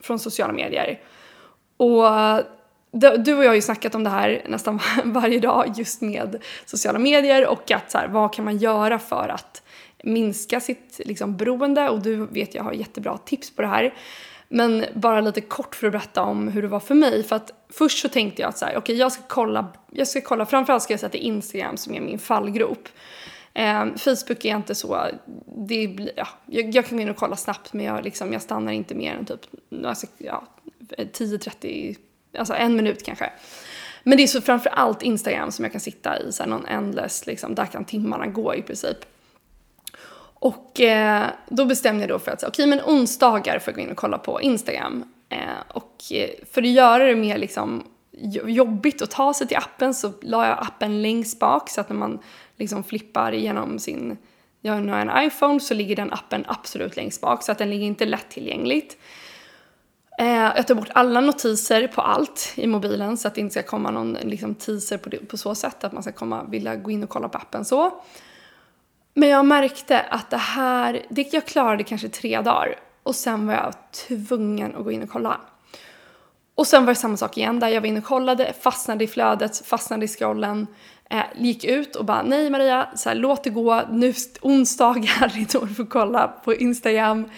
från 0.02 0.18
sociala 0.18 0.52
medier? 0.52 1.00
Och 1.76 2.04
du 3.18 3.34
och 3.34 3.44
jag 3.44 3.50
har 3.50 3.54
ju 3.54 3.62
snackat 3.62 3.94
om 3.94 4.04
det 4.04 4.10
här 4.10 4.42
nästan 4.48 4.80
varje 5.04 5.40
dag 5.40 5.72
just 5.76 6.00
med 6.00 6.42
sociala 6.66 6.98
medier 6.98 7.46
och 7.46 7.70
att 7.70 7.90
så 7.90 7.98
här, 7.98 8.08
vad 8.08 8.32
kan 8.32 8.44
man 8.44 8.58
göra 8.58 8.98
för 8.98 9.28
att 9.28 9.62
minska 10.04 10.60
sitt 10.60 11.00
liksom, 11.04 11.36
beroende 11.36 11.88
och 11.88 12.02
du 12.02 12.26
vet 12.26 12.54
jag 12.54 12.62
har 12.62 12.72
jättebra 12.72 13.18
tips 13.18 13.50
på 13.50 13.62
det 13.62 13.68
här. 13.68 13.94
Men 14.48 14.84
bara 14.94 15.20
lite 15.20 15.40
kort 15.40 15.74
för 15.74 15.86
att 15.86 15.92
berätta 15.92 16.22
om 16.22 16.48
hur 16.48 16.62
det 16.62 16.68
var 16.68 16.80
för 16.80 16.94
mig. 16.94 17.22
För 17.22 17.36
att 17.36 17.52
först 17.68 17.98
så 17.98 18.08
tänkte 18.08 18.42
jag 18.42 18.48
att 18.48 18.58
så 18.58 18.64
här, 18.64 18.78
okay, 18.78 18.96
jag 18.96 19.12
ska 19.12 19.22
kolla, 19.28 19.72
jag 19.90 20.08
ska 20.08 20.20
kolla, 20.20 20.46
framförallt 20.46 20.82
ska 20.82 20.92
jag 20.92 21.00
sätta 21.00 21.18
Instagram 21.18 21.76
som 21.76 21.94
är 21.94 22.00
min 22.00 22.18
fallgrop. 22.18 22.88
Eh, 23.54 23.86
Facebook 23.96 24.44
är 24.44 24.56
inte 24.56 24.74
så, 24.74 25.06
det 25.46 25.88
blir, 25.88 26.12
ja, 26.16 26.28
jag, 26.46 26.74
jag, 26.74 26.86
kan 26.86 26.98
gå 26.98 27.02
in 27.02 27.10
och 27.10 27.16
kolla 27.16 27.36
snabbt 27.36 27.72
men 27.72 27.86
jag, 27.86 28.04
liksom, 28.04 28.32
jag 28.32 28.42
stannar 28.42 28.72
inte 28.72 28.94
mer 28.94 29.14
än 29.14 29.24
typ 29.24 29.40
alltså, 29.84 30.06
ja, 30.18 30.44
10-30, 30.96 31.96
alltså 32.38 32.54
en 32.54 32.76
minut 32.76 33.04
kanske. 33.04 33.32
Men 34.02 34.16
det 34.16 34.22
är 34.22 34.26
så 34.26 34.40
framförallt 34.40 35.02
Instagram 35.02 35.52
som 35.52 35.64
jag 35.64 35.72
kan 35.72 35.80
sitta 35.80 36.18
i 36.18 36.32
så 36.32 36.42
här, 36.42 36.50
någon 36.50 36.66
endless, 36.66 37.26
liksom, 37.26 37.54
där 37.54 37.66
kan 37.66 37.84
timmarna 37.84 38.26
gå 38.26 38.54
i 38.54 38.62
princip. 38.62 38.98
Och 40.40 40.80
eh, 40.80 41.26
då 41.48 41.64
bestämde 41.64 42.02
jag 42.02 42.08
då 42.08 42.18
för 42.18 42.30
att, 42.30 42.42
okej 42.42 42.48
okay, 42.48 42.66
men 42.66 42.80
onsdagar 42.80 43.58
får 43.58 43.72
jag 43.72 43.74
gå 43.74 43.80
in 43.80 43.90
och 43.90 43.96
kolla 43.96 44.18
på 44.18 44.40
Instagram. 44.40 45.04
Eh, 45.28 45.38
och 45.68 45.96
eh, 46.10 46.30
för 46.52 46.62
att 46.62 46.68
göra 46.68 47.04
det 47.04 47.16
mer 47.16 47.38
liksom 47.38 47.84
jobbigt 48.46 49.02
att 49.02 49.10
ta 49.10 49.34
sig 49.34 49.46
till 49.46 49.56
appen 49.56 49.94
så 49.94 50.12
la 50.22 50.46
jag 50.46 50.58
appen 50.58 51.02
längst 51.02 51.38
bak 51.38 51.70
så 51.70 51.80
att 51.80 51.88
när 51.88 51.96
man 51.96 52.18
liksom 52.56 52.84
flippar 52.84 53.32
igenom 53.32 53.78
sin, 53.78 54.16
jag 54.60 54.72
har 54.72 54.80
en 54.80 55.26
iPhone 55.26 55.60
så 55.60 55.74
ligger 55.74 55.96
den 55.96 56.12
appen 56.12 56.44
absolut 56.48 56.96
längst 56.96 57.20
bak 57.20 57.42
så 57.42 57.52
att 57.52 57.58
den 57.58 57.70
ligger 57.70 57.86
inte 57.86 58.04
lättillgängligt. 58.06 58.96
Eh, 60.18 60.26
jag 60.56 60.66
tar 60.66 60.74
bort 60.74 60.90
alla 60.92 61.20
notiser 61.20 61.88
på 61.88 62.00
allt 62.00 62.52
i 62.56 62.66
mobilen 62.66 63.16
så 63.16 63.28
att 63.28 63.34
det 63.34 63.40
inte 63.40 63.52
ska 63.52 63.62
komma 63.62 63.90
någon 63.90 64.12
liksom, 64.12 64.54
teaser 64.54 64.98
på, 64.98 65.08
det, 65.08 65.28
på 65.28 65.36
så 65.36 65.54
sätt 65.54 65.84
att 65.84 65.92
man 65.92 66.02
ska 66.02 66.12
komma 66.12 66.44
vilja 66.44 66.76
gå 66.76 66.90
in 66.90 67.02
och 67.02 67.10
kolla 67.10 67.28
på 67.28 67.38
appen 67.38 67.64
så. 67.64 68.02
Men 69.14 69.28
jag 69.28 69.46
märkte 69.46 70.00
att 70.00 70.30
det 70.30 70.36
här, 70.36 71.06
det, 71.08 71.32
jag 71.32 71.46
klarade 71.46 71.84
kanske 71.84 72.08
tre 72.08 72.40
dagar 72.40 72.74
och 73.02 73.14
sen 73.14 73.46
var 73.46 73.54
jag 73.54 73.74
tvungen 73.90 74.76
att 74.76 74.84
gå 74.84 74.90
in 74.92 75.02
och 75.02 75.10
kolla. 75.10 75.40
Och 76.54 76.66
sen 76.66 76.84
var 76.84 76.92
det 76.92 77.00
samma 77.00 77.16
sak 77.16 77.36
igen 77.36 77.60
där 77.60 77.68
jag 77.68 77.80
var 77.80 77.88
inne 77.88 77.98
och 77.98 78.04
kollade, 78.04 78.52
fastnade 78.60 79.04
i 79.04 79.06
flödet, 79.06 79.66
fastnade 79.66 80.04
i 80.04 80.08
scrollen, 80.08 80.66
eh, 81.10 81.22
gick 81.38 81.64
ut 81.64 81.96
och 81.96 82.04
bara 82.04 82.22
nej 82.22 82.50
Maria, 82.50 82.88
så 82.96 83.08
här, 83.08 83.16
låt 83.16 83.44
det 83.44 83.50
gå, 83.50 83.82
nu 83.90 84.14
onsdagar, 84.40 85.38
i 85.38 85.56
år 85.56 85.74
får 85.74 85.86
kolla 85.86 86.28
på 86.28 86.54
Instagram. 86.54 87.30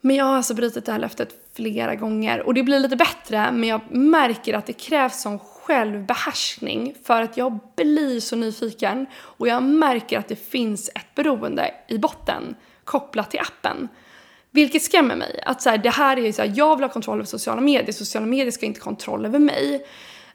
Men 0.00 0.16
jag 0.16 0.24
har 0.24 0.36
alltså 0.36 0.54
brutit 0.54 0.86
det 0.86 0.92
här 0.92 0.98
löftet 0.98 1.28
flera 1.54 1.94
gånger 1.94 2.40
och 2.40 2.54
det 2.54 2.62
blir 2.62 2.80
lite 2.80 2.96
bättre 2.96 3.52
men 3.52 3.68
jag 3.68 3.80
märker 3.90 4.54
att 4.54 4.66
det 4.66 4.72
krävs 4.72 5.22
sån 5.22 5.38
självbehärskning 5.66 6.94
för 7.04 7.22
att 7.22 7.36
jag 7.36 7.58
blir 7.76 8.20
så 8.20 8.36
nyfiken 8.36 9.06
och 9.16 9.48
jag 9.48 9.62
märker 9.62 10.18
att 10.18 10.28
det 10.28 10.36
finns 10.36 10.90
ett 10.94 11.14
beroende 11.14 11.74
i 11.88 11.98
botten 11.98 12.54
kopplat 12.84 13.30
till 13.30 13.40
appen. 13.40 13.88
Vilket 14.50 14.82
skrämmer 14.82 15.16
mig. 15.16 15.40
Att 15.46 15.62
så 15.62 15.70
här, 15.70 15.78
det 15.78 15.90
här 15.90 16.18
är 16.18 16.32
så 16.32 16.42
här, 16.42 16.52
jag 16.56 16.76
vill 16.76 16.84
ha 16.84 16.92
kontroll 16.92 17.18
över 17.18 17.26
sociala 17.26 17.60
medier, 17.60 17.92
sociala 17.92 18.26
medier 18.26 18.50
ska 18.50 18.66
inte 18.66 18.80
ha 18.80 18.84
kontroll 18.84 19.26
över 19.26 19.38
mig. 19.38 19.86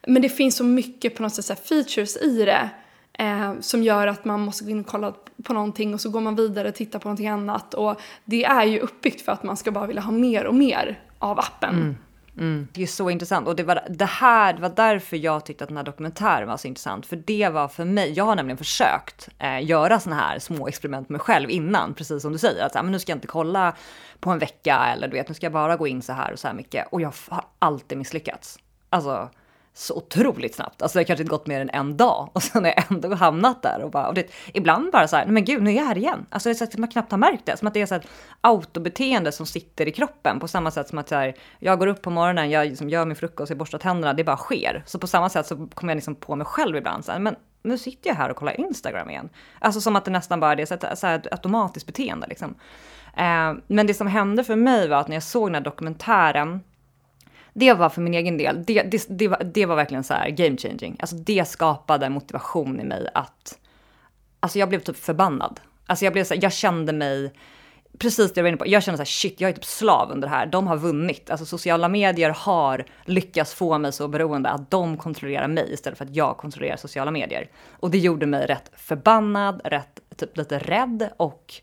Men 0.08 0.22
det 0.22 0.30
finns 0.30 0.56
så 0.56 0.64
mycket 0.64 1.16
på 1.16 1.24
något 1.24 1.34
sätt 1.34 1.46
så 1.46 1.56
features 1.56 2.18
i 2.18 2.46
det 2.46 2.70
eh, 3.14 3.54
som 3.60 3.84
gör 3.84 4.08
att 4.08 4.26
man 4.26 4.40
måste 4.40 4.64
gå 4.64 4.70
in 4.70 4.80
och 4.80 4.88
kolla 4.88 5.14
på 5.44 5.54
någonting 5.54 5.94
och 5.94 6.02
så 6.02 6.10
går 6.10 6.22
man 6.22 6.36
vidare 6.36 6.68
och 6.68 6.76
tittar 6.76 7.00
på 7.00 7.08
någonting 7.08 7.28
annat. 7.28 7.74
Och 7.74 8.02
det 8.26 8.44
är 8.44 8.66
ju 8.66 8.80
uppbyggt 8.80 9.22
för 9.22 9.32
att 9.32 9.44
man 9.44 9.58
ska 9.58 9.72
bara 9.72 9.88
vilja 9.88 10.02
ha 10.02 10.12
mer 10.12 10.46
och 10.46 10.56
mer 10.56 11.00
av 11.20 11.40
appen. 11.40 11.76
Mm. 11.76 11.96
Mm. 12.38 12.68
Det 12.74 12.84
är 12.84 12.88
så 12.88 13.10
intressant 13.10 13.48
och 13.48 13.56
det 13.56 13.64
var 13.64 13.82
det 13.90 14.06
här, 14.06 14.54
det 14.54 14.62
var 14.62 14.70
därför 14.76 15.18
jag 15.18 15.46
tyckte 15.46 15.64
att 15.64 15.68
den 15.68 15.78
här 15.78 15.84
dokumentären 15.84 16.48
var 16.48 16.58
så 16.58 16.68
intressant. 16.68 17.06
För 17.06 17.16
det 17.16 17.50
var 17.50 17.68
för 17.68 17.86
mig, 17.86 18.12
jag 18.12 18.24
har 18.24 18.36
nämligen 18.36 18.58
försökt 18.58 19.30
eh, 19.40 19.66
göra 19.66 20.00
såna 20.00 20.16
här 20.16 20.40
små 20.40 20.68
experiment 20.68 21.10
med 21.10 21.12
mig 21.12 21.22
själv 21.22 21.50
innan, 21.50 21.94
precis 21.94 22.22
som 22.22 22.32
du 22.32 22.38
säger. 22.38 22.66
Att 22.66 22.74
men 22.74 22.92
nu 22.92 23.00
ska 23.00 23.12
jag 23.12 23.18
inte 23.18 23.28
kolla 23.28 23.76
på 24.20 24.30
en 24.30 24.40
vecka 24.40 24.86
eller 24.94 25.08
du 25.08 25.14
vet, 25.14 25.28
nu 25.28 25.34
ska 25.34 25.46
jag 25.46 25.54
bara 25.54 25.78
gå 25.78 25.88
in 25.88 26.02
så 26.02 26.14
här 26.14 26.34
och 26.34 26.40
så 26.40 26.48
här 26.48 26.56
mycket. 26.56 26.88
Och 26.92 27.02
jag 27.02 27.14
har 27.30 27.46
alltid 27.60 27.98
misslyckats. 27.98 28.60
Alltså, 28.90 29.30
så 29.74 29.96
otroligt 29.96 30.56
snabbt. 30.56 30.82
Alltså 30.82 30.98
det 30.98 31.00
har 31.00 31.06
kanske 31.06 31.24
inte 31.24 31.30
gått 31.30 31.48
mer 31.48 31.62
än 31.62 31.70
en 31.70 31.98
dag 31.98 32.30
och 32.34 32.44
sen 32.44 32.64
har 32.64 32.72
jag 32.72 32.92
ändå 32.92 33.16
hamnat 33.16 33.62
där 33.62 33.82
och 33.84 33.92
bara, 33.92 34.08
och 34.08 34.14
det, 34.14 34.32
ibland 34.54 34.92
bara 34.92 35.08
så 35.08 35.16
här, 35.16 35.26
men 35.26 35.46
gud 35.46 35.64
nu 35.64 35.70
är 35.70 35.76
jag 35.76 35.86
här 35.86 35.98
igen. 35.98 36.26
Alltså 36.30 36.50
det 36.50 36.54
är 36.54 36.56
så 36.56 36.64
att 36.64 36.78
man 36.78 36.90
knappt 36.90 37.12
har 37.12 37.18
märkt 37.18 37.46
det, 37.46 37.58
som 37.58 37.68
att 37.68 37.74
det 37.74 37.82
är 37.82 37.86
så 37.86 37.96
ett 37.96 38.08
autobeteende 38.42 39.32
som 39.32 39.46
sitter 39.46 39.88
i 39.88 39.92
kroppen 39.92 40.40
på 40.40 40.48
samma 40.48 40.72
sätt 40.72 40.88
som 40.88 40.98
att 40.98 41.10
så 41.10 41.16
här, 41.16 41.36
jag 41.60 41.80
går 41.80 41.88
upp 41.88 42.02
på 42.02 42.10
morgonen, 42.10 42.50
jag 42.50 42.68
liksom 42.68 42.90
gör 42.90 43.06
min 43.06 43.16
frukost, 43.16 43.50
jag 43.50 43.58
borstar 43.58 43.78
tänderna, 43.78 44.14
det 44.14 44.24
bara 44.24 44.38
sker. 44.38 44.84
Så 44.86 45.00
på 45.00 45.08
samma 45.08 45.30
sätt 45.30 45.48
så 45.48 45.68
kommer 45.74 45.94
jag 45.94 45.96
liksom 45.98 46.16
på 46.16 46.36
mig 46.36 46.46
själv 46.46 46.76
ibland 46.76 47.06
så 47.06 47.12
här, 47.12 47.20
men 47.20 47.36
nu 47.64 47.78
sitter 47.78 48.10
jag 48.10 48.16
här 48.16 48.30
och 48.30 48.36
kollar 48.36 48.60
Instagram 48.60 49.10
igen. 49.10 49.30
Alltså 49.60 49.82
som 49.82 49.96
att 49.96 50.06
det 50.06 50.12
nästan 50.12 50.40
bara 50.40 50.54
är 50.54 50.66
så 50.66 50.74
ett, 50.74 51.00
så 51.00 51.08
här, 51.08 51.20
ett 51.20 51.32
automatiskt 51.32 51.86
beteende 51.86 52.28
liksom. 52.28 52.56
Eh, 53.18 53.54
men 53.68 53.88
det 53.88 53.94
som 53.94 54.08
hände 54.08 54.44
för 54.44 54.56
mig 54.56 54.88
var 54.88 54.98
att 54.98 55.08
när 55.08 55.16
jag 55.16 55.24
såg 55.24 55.48
den 55.48 55.56
här 55.56 55.62
dokumentären 55.62 56.60
det 57.54 57.74
var 57.74 57.90
för 57.90 58.02
min 58.02 58.14
egen 58.14 58.38
del, 58.38 58.64
det, 58.66 58.84
det, 58.84 59.06
det, 59.10 59.28
var, 59.28 59.44
det 59.44 59.66
var 59.66 59.76
verkligen 59.76 60.04
så 60.04 60.14
här 60.14 60.30
game 60.30 60.58
changing. 60.58 60.98
Alltså 61.00 61.16
det 61.16 61.48
skapade 61.48 62.10
motivation 62.10 62.80
i 62.80 62.84
mig 62.84 63.08
att, 63.14 63.60
alltså 64.40 64.60
jag 64.60 64.70
blev 64.70 64.80
typ 64.80 64.98
förbannad. 64.98 65.60
Alltså 65.86 66.06
jag 66.06 66.14
blev 66.14 66.24
så 66.24 66.34
här, 66.34 66.44
jag 66.44 66.54
kände 66.54 66.94
mig, 66.94 67.34
precis 67.98 68.34
det 68.34 68.40
jag 68.40 68.44
var 68.44 68.50
inne 68.50 68.58
på, 68.58 68.68
jag 68.68 68.84
kände 68.84 68.98
så 68.98 69.02
här 69.02 69.06
shit, 69.06 69.42
jag 69.42 69.50
är 69.50 69.54
typ 69.54 69.66
slav 69.66 70.12
under 70.12 70.28
det 70.28 70.36
här. 70.36 70.46
De 70.46 70.68
har 70.68 70.78
vunnit. 70.78 71.30
Alltså 71.30 71.46
sociala 71.46 71.90
medier 71.90 72.30
har 72.30 72.86
lyckats 73.06 73.54
få 73.54 73.78
mig 73.78 73.94
så 73.94 74.08
beroende 74.08 74.50
att 74.50 74.72
de 74.72 74.98
kontrollerar 74.98 75.48
mig 75.48 75.74
istället 75.74 75.98
för 75.98 76.06
att 76.06 76.16
jag 76.16 76.38
kontrollerar 76.38 76.78
sociala 76.78 77.12
medier. 77.12 77.50
Och 77.70 77.92
det 77.92 77.98
gjorde 77.98 78.26
mig 78.26 78.46
rätt 78.46 78.72
förbannad, 78.76 79.62
rätt 79.64 80.00
typ 80.16 80.38
lite 80.38 80.60
rädd 80.60 81.10
och 81.18 81.54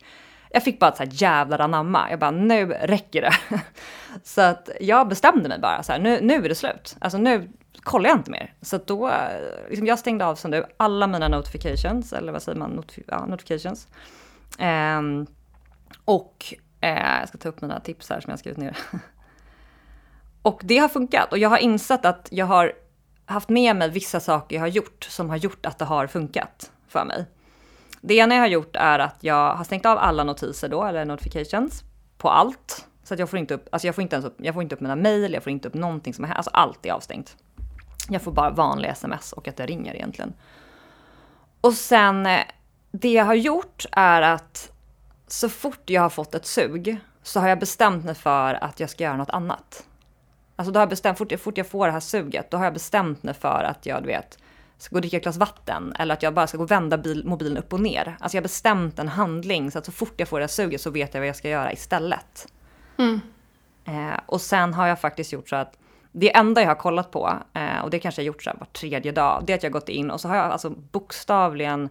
jag 0.50 0.64
fick 0.64 0.78
bara 0.78 0.90
ett 0.90 0.96
så 0.96 1.02
här 1.02 1.10
jävlar 1.12 1.58
anamma. 1.58 2.10
Jag 2.10 2.18
bara, 2.18 2.30
nu 2.30 2.66
räcker 2.66 3.22
det. 3.22 3.34
så 4.24 4.40
att 4.40 4.68
jag 4.80 5.08
bestämde 5.08 5.48
mig 5.48 5.58
bara 5.58 5.82
så 5.82 5.92
här, 5.92 5.98
nu, 5.98 6.20
nu 6.20 6.34
är 6.34 6.48
det 6.48 6.54
slut. 6.54 6.96
Alltså 6.98 7.18
nu 7.18 7.48
kollar 7.82 8.10
jag 8.10 8.18
inte 8.18 8.30
mer. 8.30 8.54
Så 8.62 8.76
att 8.76 8.86
då, 8.86 9.08
eh, 9.08 9.68
liksom 9.68 9.86
jag 9.86 9.98
stängde 9.98 10.26
av 10.26 10.34
som 10.34 10.50
du, 10.50 10.64
alla 10.76 11.06
mina 11.06 11.28
notifications, 11.28 12.12
eller 12.12 12.32
vad 12.32 12.42
säger 12.42 12.58
man, 12.58 12.70
Notif 12.70 13.04
ja, 13.06 13.26
notifications. 13.26 13.88
Um, 14.58 15.26
och 16.04 16.54
eh, 16.80 17.18
jag 17.20 17.28
ska 17.28 17.38
ta 17.38 17.48
upp 17.48 17.60
mina 17.60 17.80
tips 17.80 18.10
här 18.10 18.20
som 18.20 18.30
jag 18.30 18.38
skrivit 18.38 18.58
ner. 18.58 18.78
och 20.42 20.60
det 20.64 20.78
har 20.78 20.88
funkat 20.88 21.32
och 21.32 21.38
jag 21.38 21.48
har 21.48 21.58
insett 21.58 22.04
att 22.04 22.28
jag 22.30 22.46
har 22.46 22.72
haft 23.24 23.48
med 23.48 23.76
mig 23.76 23.90
vissa 23.90 24.20
saker 24.20 24.56
jag 24.56 24.62
har 24.62 24.68
gjort 24.68 25.04
som 25.04 25.30
har 25.30 25.36
gjort 25.36 25.66
att 25.66 25.78
det 25.78 25.84
har 25.84 26.06
funkat 26.06 26.70
för 26.88 27.04
mig. 27.04 27.26
Det 28.00 28.14
ena 28.14 28.34
jag 28.34 28.42
har 28.42 28.48
gjort 28.48 28.76
är 28.76 28.98
att 28.98 29.16
jag 29.20 29.54
har 29.54 29.64
stängt 29.64 29.86
av 29.86 29.98
alla 29.98 30.24
notiser 30.24 30.68
då, 30.68 30.84
eller 30.84 31.04
notifications, 31.04 31.84
på 32.18 32.30
allt. 32.30 32.86
Så 33.02 33.14
att 33.14 33.20
jag 33.20 33.30
får 33.30 33.38
inte 33.38 33.54
upp, 33.54 33.68
alltså 33.72 33.88
jag 33.88 33.94
får 33.94 34.02
inte 34.02 34.16
ens 34.16 34.26
upp, 34.26 34.36
jag 34.38 34.54
får 34.54 34.62
inte 34.62 34.74
upp 34.74 34.80
mina 34.80 34.96
mejl, 34.96 35.32
jag 35.32 35.42
får 35.42 35.50
inte 35.50 35.68
upp 35.68 35.74
någonting 35.74 36.14
som 36.14 36.24
är 36.24 36.28
här, 36.28 36.34
alltså 36.34 36.50
allt 36.50 36.86
är 36.86 36.92
avstängt. 36.92 37.36
Jag 38.08 38.22
får 38.22 38.32
bara 38.32 38.50
vanliga 38.50 38.92
sms 38.92 39.32
och 39.32 39.48
att 39.48 39.56
det 39.56 39.66
ringer 39.66 39.94
egentligen. 39.94 40.32
Och 41.60 41.74
sen, 41.74 42.26
eh, 42.26 42.40
det 42.90 43.12
jag 43.12 43.24
har 43.24 43.34
gjort 43.34 43.86
är 43.92 44.22
att 44.22 44.72
så 45.26 45.48
fort 45.48 45.90
jag 45.90 46.02
har 46.02 46.10
fått 46.10 46.34
ett 46.34 46.46
sug 46.46 47.00
så 47.22 47.40
har 47.40 47.48
jag 47.48 47.58
bestämt 47.58 48.04
mig 48.04 48.14
för 48.14 48.54
att 48.54 48.80
jag 48.80 48.90
ska 48.90 49.04
göra 49.04 49.16
något 49.16 49.30
annat. 49.30 49.86
Alltså 50.56 50.72
då 50.72 50.78
har 50.78 50.82
jag 50.82 50.88
bestämt, 50.88 51.18
fort, 51.18 51.32
fort 51.40 51.58
jag 51.58 51.66
får 51.66 51.86
det 51.86 51.92
här 51.92 52.00
suget, 52.00 52.50
då 52.50 52.56
har 52.56 52.64
jag 52.64 52.72
bestämt 52.72 53.22
mig 53.22 53.34
för 53.34 53.64
att 53.64 53.86
jag, 53.86 54.02
du 54.02 54.06
vet, 54.06 54.38
ska 54.78 54.94
gå 54.94 54.96
och 54.96 55.00
dricka 55.00 55.16
ett 55.16 55.22
glas 55.22 55.36
vatten 55.36 55.92
eller 55.98 56.14
att 56.14 56.22
jag 56.22 56.34
bara 56.34 56.46
ska 56.46 56.58
gå 56.58 56.64
och 56.64 56.70
vända 56.70 56.98
bil, 56.98 57.24
mobilen 57.26 57.58
upp 57.58 57.72
och 57.72 57.80
ner. 57.80 58.16
Alltså 58.20 58.36
jag 58.36 58.40
har 58.40 58.44
bestämt 58.44 58.98
en 58.98 59.08
handling 59.08 59.70
så 59.70 59.78
att 59.78 59.84
så 59.84 59.92
fort 59.92 60.14
jag 60.16 60.28
får 60.28 60.38
det 60.38 60.42
här 60.42 60.48
suget 60.48 60.80
så 60.80 60.90
vet 60.90 61.14
jag 61.14 61.20
vad 61.20 61.28
jag 61.28 61.36
ska 61.36 61.48
göra 61.48 61.72
istället. 61.72 62.52
Mm. 62.96 63.20
Eh, 63.84 64.20
och 64.26 64.40
sen 64.40 64.74
har 64.74 64.86
jag 64.86 65.00
faktiskt 65.00 65.32
gjort 65.32 65.48
så 65.48 65.56
att 65.56 65.78
det 66.12 66.36
enda 66.36 66.60
jag 66.60 66.68
har 66.68 66.74
kollat 66.74 67.10
på, 67.10 67.32
eh, 67.52 67.78
och 67.84 67.90
det 67.90 67.98
kanske 67.98 68.22
jag 68.22 68.26
gjort 68.26 68.42
så 68.42 68.50
här 68.50 68.56
var 68.58 68.66
tredje 68.66 69.12
dag, 69.12 69.42
det 69.46 69.52
är 69.52 69.56
att 69.56 69.62
jag 69.62 69.72
gått 69.72 69.88
in 69.88 70.10
och 70.10 70.20
så 70.20 70.28
har 70.28 70.36
jag 70.36 70.44
alltså 70.44 70.70
bokstavligen 70.70 71.88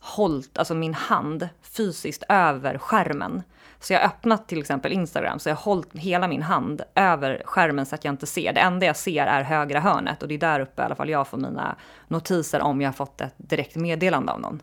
hållit 0.00 0.58
alltså 0.58 0.74
min 0.74 0.94
hand 0.94 1.48
fysiskt 1.62 2.22
över 2.28 2.78
skärmen. 2.78 3.42
Så 3.80 3.92
jag 3.92 4.00
har 4.00 4.06
öppnat 4.06 4.48
till 4.48 4.60
exempel 4.60 4.92
Instagram, 4.92 5.38
så 5.38 5.48
jag 5.48 5.56
har 5.56 5.62
hållit 5.62 5.88
hela 5.92 6.28
min 6.28 6.42
hand 6.42 6.82
över 6.94 7.42
skärmen 7.44 7.86
så 7.86 7.94
att 7.94 8.04
jag 8.04 8.12
inte 8.12 8.26
ser. 8.26 8.52
Det 8.52 8.60
enda 8.60 8.86
jag 8.86 8.96
ser 8.96 9.26
är 9.26 9.42
högra 9.42 9.80
hörnet 9.80 10.22
och 10.22 10.28
det 10.28 10.34
är 10.34 10.38
där 10.38 10.60
uppe 10.60 10.82
i 10.82 10.84
alla 10.84 10.94
fall 10.94 11.08
jag 11.08 11.28
får 11.28 11.38
mina 11.38 11.76
notiser 12.08 12.60
om 12.60 12.80
jag 12.80 12.88
har 12.88 12.92
fått 12.92 13.20
ett 13.20 13.34
direkt 13.36 13.76
meddelande 13.76 14.32
av 14.32 14.40
någon. 14.40 14.62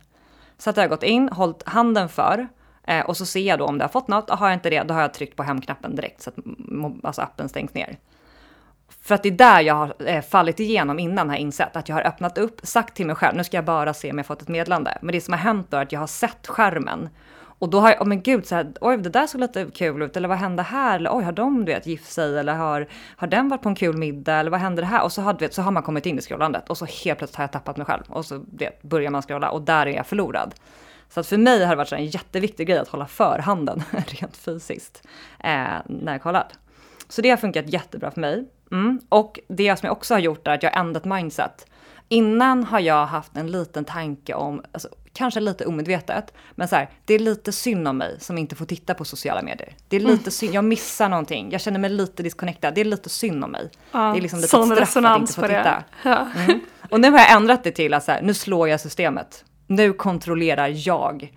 Så 0.57 0.69
att 0.69 0.77
jag 0.77 0.83
har 0.83 0.89
gått 0.89 1.03
in, 1.03 1.29
hållit 1.29 1.63
handen 1.67 2.09
för 2.09 2.47
eh, 2.83 3.05
och 3.05 3.17
så 3.17 3.25
ser 3.25 3.39
jag 3.39 3.59
då 3.59 3.65
om 3.65 3.77
det 3.77 3.83
har 3.83 3.89
fått 3.89 4.07
något. 4.07 4.29
Och 4.29 4.37
har 4.37 4.47
jag 4.47 4.55
inte 4.55 4.69
det, 4.69 4.83
då 4.83 4.93
har 4.93 5.01
jag 5.01 5.13
tryckt 5.13 5.35
på 5.35 5.43
hemknappen 5.43 5.95
direkt 5.95 6.21
så 6.21 6.29
att 6.29 6.35
alltså 7.03 7.21
appen 7.21 7.49
stängs 7.49 7.73
ner. 7.73 7.97
För 9.01 9.15
att 9.15 9.23
det 9.23 9.29
är 9.29 9.37
där 9.37 9.61
jag 9.61 9.73
har 9.73 9.95
eh, 10.05 10.21
fallit 10.21 10.59
igenom 10.59 10.99
innan 10.99 11.29
har 11.29 11.35
jag 11.35 11.41
insett 11.41 11.75
att 11.75 11.89
jag 11.89 11.95
har 11.95 12.07
öppnat 12.07 12.37
upp, 12.37 12.59
sagt 12.63 12.95
till 12.95 13.05
mig 13.05 13.15
själv, 13.15 13.37
nu 13.37 13.43
ska 13.43 13.57
jag 13.57 13.65
bara 13.65 13.93
se 13.93 14.11
om 14.11 14.17
jag 14.17 14.27
fått 14.27 14.41
ett 14.41 14.47
meddelande. 14.47 14.97
Men 15.01 15.13
det 15.13 15.21
som 15.21 15.33
har 15.33 15.39
hänt 15.39 15.67
då 15.69 15.77
är 15.77 15.81
att 15.81 15.91
jag 15.91 15.99
har 15.99 16.07
sett 16.07 16.47
skärmen 16.47 17.09
och 17.59 17.69
då 17.69 17.79
har 17.79 17.89
jag, 17.89 18.01
oh 18.01 18.07
men 18.07 18.21
gud, 18.21 18.45
så 18.45 18.55
här, 18.55 18.73
oj 18.81 18.97
det 18.97 19.09
där 19.09 19.27
såg 19.27 19.41
lite 19.41 19.65
kul 19.73 20.01
ut, 20.01 20.17
eller 20.17 20.27
vad 20.27 20.37
hände 20.37 20.63
här? 20.63 20.95
Eller 20.95 21.17
oj, 21.17 21.23
har 21.23 21.31
de 21.31 21.65
du 21.65 21.73
vet, 21.73 21.87
gift 21.87 22.11
sig? 22.11 22.39
Eller 22.39 22.53
har, 22.53 22.87
har 23.15 23.27
den 23.27 23.49
varit 23.49 23.61
på 23.61 23.69
en 23.69 23.75
kul 23.75 23.97
middag? 23.97 24.35
Eller 24.35 24.51
vad 24.51 24.59
händer 24.59 24.83
här? 24.83 25.03
Och 25.03 25.11
så 25.11 25.21
har, 25.21 25.33
vet, 25.33 25.53
så 25.53 25.61
har 25.61 25.71
man 25.71 25.83
kommit 25.83 26.05
in 26.05 26.19
i 26.19 26.21
scrollandet 26.21 26.69
och 26.69 26.77
så 26.77 26.85
helt 26.85 27.19
plötsligt 27.19 27.35
har 27.35 27.43
jag 27.43 27.51
tappat 27.51 27.77
mig 27.77 27.85
själv. 27.85 28.03
Och 28.07 28.25
så 28.25 28.45
vet, 28.57 28.81
börjar 28.81 29.11
man 29.11 29.21
scrolla 29.21 29.49
och 29.49 29.61
där 29.61 29.85
är 29.85 29.91
jag 29.91 30.07
förlorad. 30.07 30.55
Så 31.09 31.19
att 31.19 31.27
för 31.27 31.37
mig 31.37 31.63
har 31.63 31.69
det 31.69 31.75
varit 31.75 31.91
en 31.91 32.05
jätteviktig 32.05 32.67
grej 32.67 32.77
att 32.77 32.87
hålla 32.87 33.07
för 33.07 33.39
handen 33.39 33.83
rent 33.91 34.37
fysiskt 34.37 35.07
eh, 35.39 35.67
när 35.85 36.11
jag 36.11 36.21
kollat. 36.21 36.59
Så 37.09 37.21
det 37.21 37.29
har 37.29 37.37
funkat 37.37 37.73
jättebra 37.73 38.11
för 38.11 38.21
mig. 38.21 38.45
Mm. 38.71 38.99
Och 39.09 39.39
det 39.47 39.79
som 39.79 39.87
jag 39.87 39.97
också 39.97 40.13
har 40.13 40.19
gjort 40.19 40.47
är 40.47 40.51
att 40.51 40.63
jag 40.63 40.71
har 40.71 40.79
ändrat 40.79 41.05
mindset. 41.05 41.65
Innan 42.09 42.63
har 42.63 42.79
jag 42.79 43.05
haft 43.05 43.37
en 43.37 43.51
liten 43.51 43.85
tanke 43.85 44.33
om, 44.33 44.63
alltså, 44.71 44.89
kanske 45.17 45.39
lite 45.39 45.65
omedvetet, 45.65 46.33
men 46.55 46.67
så 46.67 46.75
här, 46.75 46.89
det 47.05 47.13
är 47.13 47.19
lite 47.19 47.51
synd 47.51 47.87
om 47.87 47.97
mig 47.97 48.17
som 48.19 48.37
inte 48.37 48.55
får 48.55 48.65
titta 48.65 48.93
på 48.93 49.05
sociala 49.05 49.41
medier. 49.41 49.75
Det 49.87 49.95
är 49.95 49.99
lite 49.99 50.13
mm. 50.13 50.31
synd, 50.31 50.53
jag 50.53 50.63
missar 50.63 51.09
någonting, 51.09 51.51
jag 51.51 51.61
känner 51.61 51.79
mig 51.79 51.89
lite 51.89 52.23
disconnectad, 52.23 52.71
det 52.71 52.81
är 52.81 52.85
lite 52.85 53.09
synd 53.09 53.43
om 53.43 53.51
mig. 53.51 53.69
Ja, 53.91 53.99
det 53.99 54.19
är 54.19 54.21
liksom 54.21 54.39
lite 54.39 54.49
sån 54.49 54.67
straff 54.67 54.97
att 54.97 55.19
inte 55.19 55.33
få 55.33 55.41
titta. 55.41 55.83
Ja. 56.03 56.27
Mm. 56.35 56.59
Och 56.89 56.99
nu 56.99 57.11
har 57.11 57.19
jag 57.19 57.31
ändrat 57.31 57.63
det 57.63 57.71
till 57.71 57.93
att 57.93 58.03
så 58.03 58.11
här, 58.11 58.21
nu 58.21 58.33
slår 58.33 58.69
jag 58.69 58.81
systemet. 58.81 59.45
Nu 59.67 59.93
kontrollerar 59.93 60.87
jag 60.87 61.33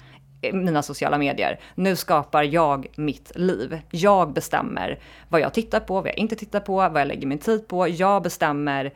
mina 0.52 0.82
sociala 0.82 1.18
medier. 1.18 1.60
Nu 1.74 1.96
skapar 1.96 2.42
jag 2.42 2.86
mitt 2.96 3.32
liv. 3.34 3.80
Jag 3.90 4.32
bestämmer 4.32 4.98
vad 5.28 5.40
jag 5.40 5.54
tittar 5.54 5.80
på, 5.80 5.94
vad 5.94 6.08
jag 6.08 6.18
inte 6.18 6.36
tittar 6.36 6.60
på, 6.60 6.72
vad 6.72 7.00
jag 7.00 7.08
lägger 7.08 7.26
min 7.26 7.38
tid 7.38 7.68
på. 7.68 7.88
Jag 7.88 8.22
bestämmer 8.22 8.92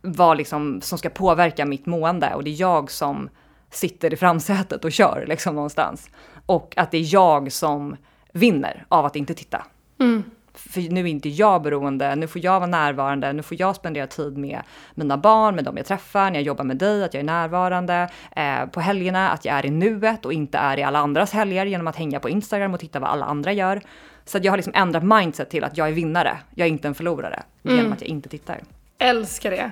vad 0.00 0.36
liksom 0.36 0.80
som 0.80 0.98
ska 0.98 1.08
påverka 1.08 1.64
mitt 1.64 1.86
mående 1.86 2.34
och 2.34 2.44
det 2.44 2.50
är 2.50 2.60
jag 2.60 2.90
som 2.90 3.28
sitter 3.76 4.12
i 4.12 4.16
framsätet 4.16 4.84
och 4.84 4.92
kör 4.92 5.24
liksom 5.28 5.54
någonstans. 5.54 6.10
Och 6.46 6.74
att 6.76 6.90
det 6.90 6.98
är 6.98 7.14
jag 7.14 7.52
som 7.52 7.96
vinner 8.32 8.84
av 8.88 9.04
att 9.04 9.16
inte 9.16 9.34
titta. 9.34 9.66
Mm. 10.00 10.22
För 10.54 10.80
nu 10.80 11.00
är 11.00 11.06
inte 11.06 11.28
jag 11.28 11.62
beroende, 11.62 12.14
nu 12.14 12.26
får 12.26 12.44
jag 12.44 12.60
vara 12.60 12.70
närvarande, 12.70 13.32
nu 13.32 13.42
får 13.42 13.60
jag 13.60 13.76
spendera 13.76 14.06
tid 14.06 14.36
med 14.36 14.60
mina 14.94 15.16
barn, 15.16 15.54
med 15.54 15.64
dem 15.64 15.76
jag 15.76 15.86
träffar, 15.86 16.30
när 16.30 16.34
jag 16.34 16.42
jobbar 16.42 16.64
med 16.64 16.76
dig, 16.76 17.04
att 17.04 17.14
jag 17.14 17.20
är 17.20 17.24
närvarande, 17.24 18.08
eh, 18.36 18.66
på 18.66 18.80
helgerna, 18.80 19.30
att 19.30 19.44
jag 19.44 19.54
är 19.54 19.66
i 19.66 19.70
nuet 19.70 20.26
och 20.26 20.32
inte 20.32 20.58
är 20.58 20.78
i 20.78 20.82
alla 20.82 20.98
andras 20.98 21.32
helger 21.32 21.66
genom 21.66 21.86
att 21.86 21.96
hänga 21.96 22.20
på 22.20 22.28
Instagram 22.28 22.74
och 22.74 22.80
titta 22.80 23.00
vad 23.00 23.10
alla 23.10 23.26
andra 23.26 23.52
gör. 23.52 23.80
Så 24.24 24.38
att 24.38 24.44
jag 24.44 24.52
har 24.52 24.56
liksom 24.56 24.72
ändrat 24.76 25.02
mindset 25.04 25.50
till 25.50 25.64
att 25.64 25.76
jag 25.76 25.88
är 25.88 25.92
vinnare, 25.92 26.36
jag 26.54 26.66
är 26.66 26.72
inte 26.72 26.88
en 26.88 26.94
förlorare, 26.94 27.42
mm. 27.64 27.76
genom 27.76 27.92
att 27.92 28.00
jag 28.00 28.08
inte 28.10 28.28
tittar. 28.28 28.60
Älskar 28.98 29.50
det. 29.50 29.70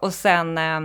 Och 0.00 0.14
sen 0.14 0.58
eh, 0.58 0.80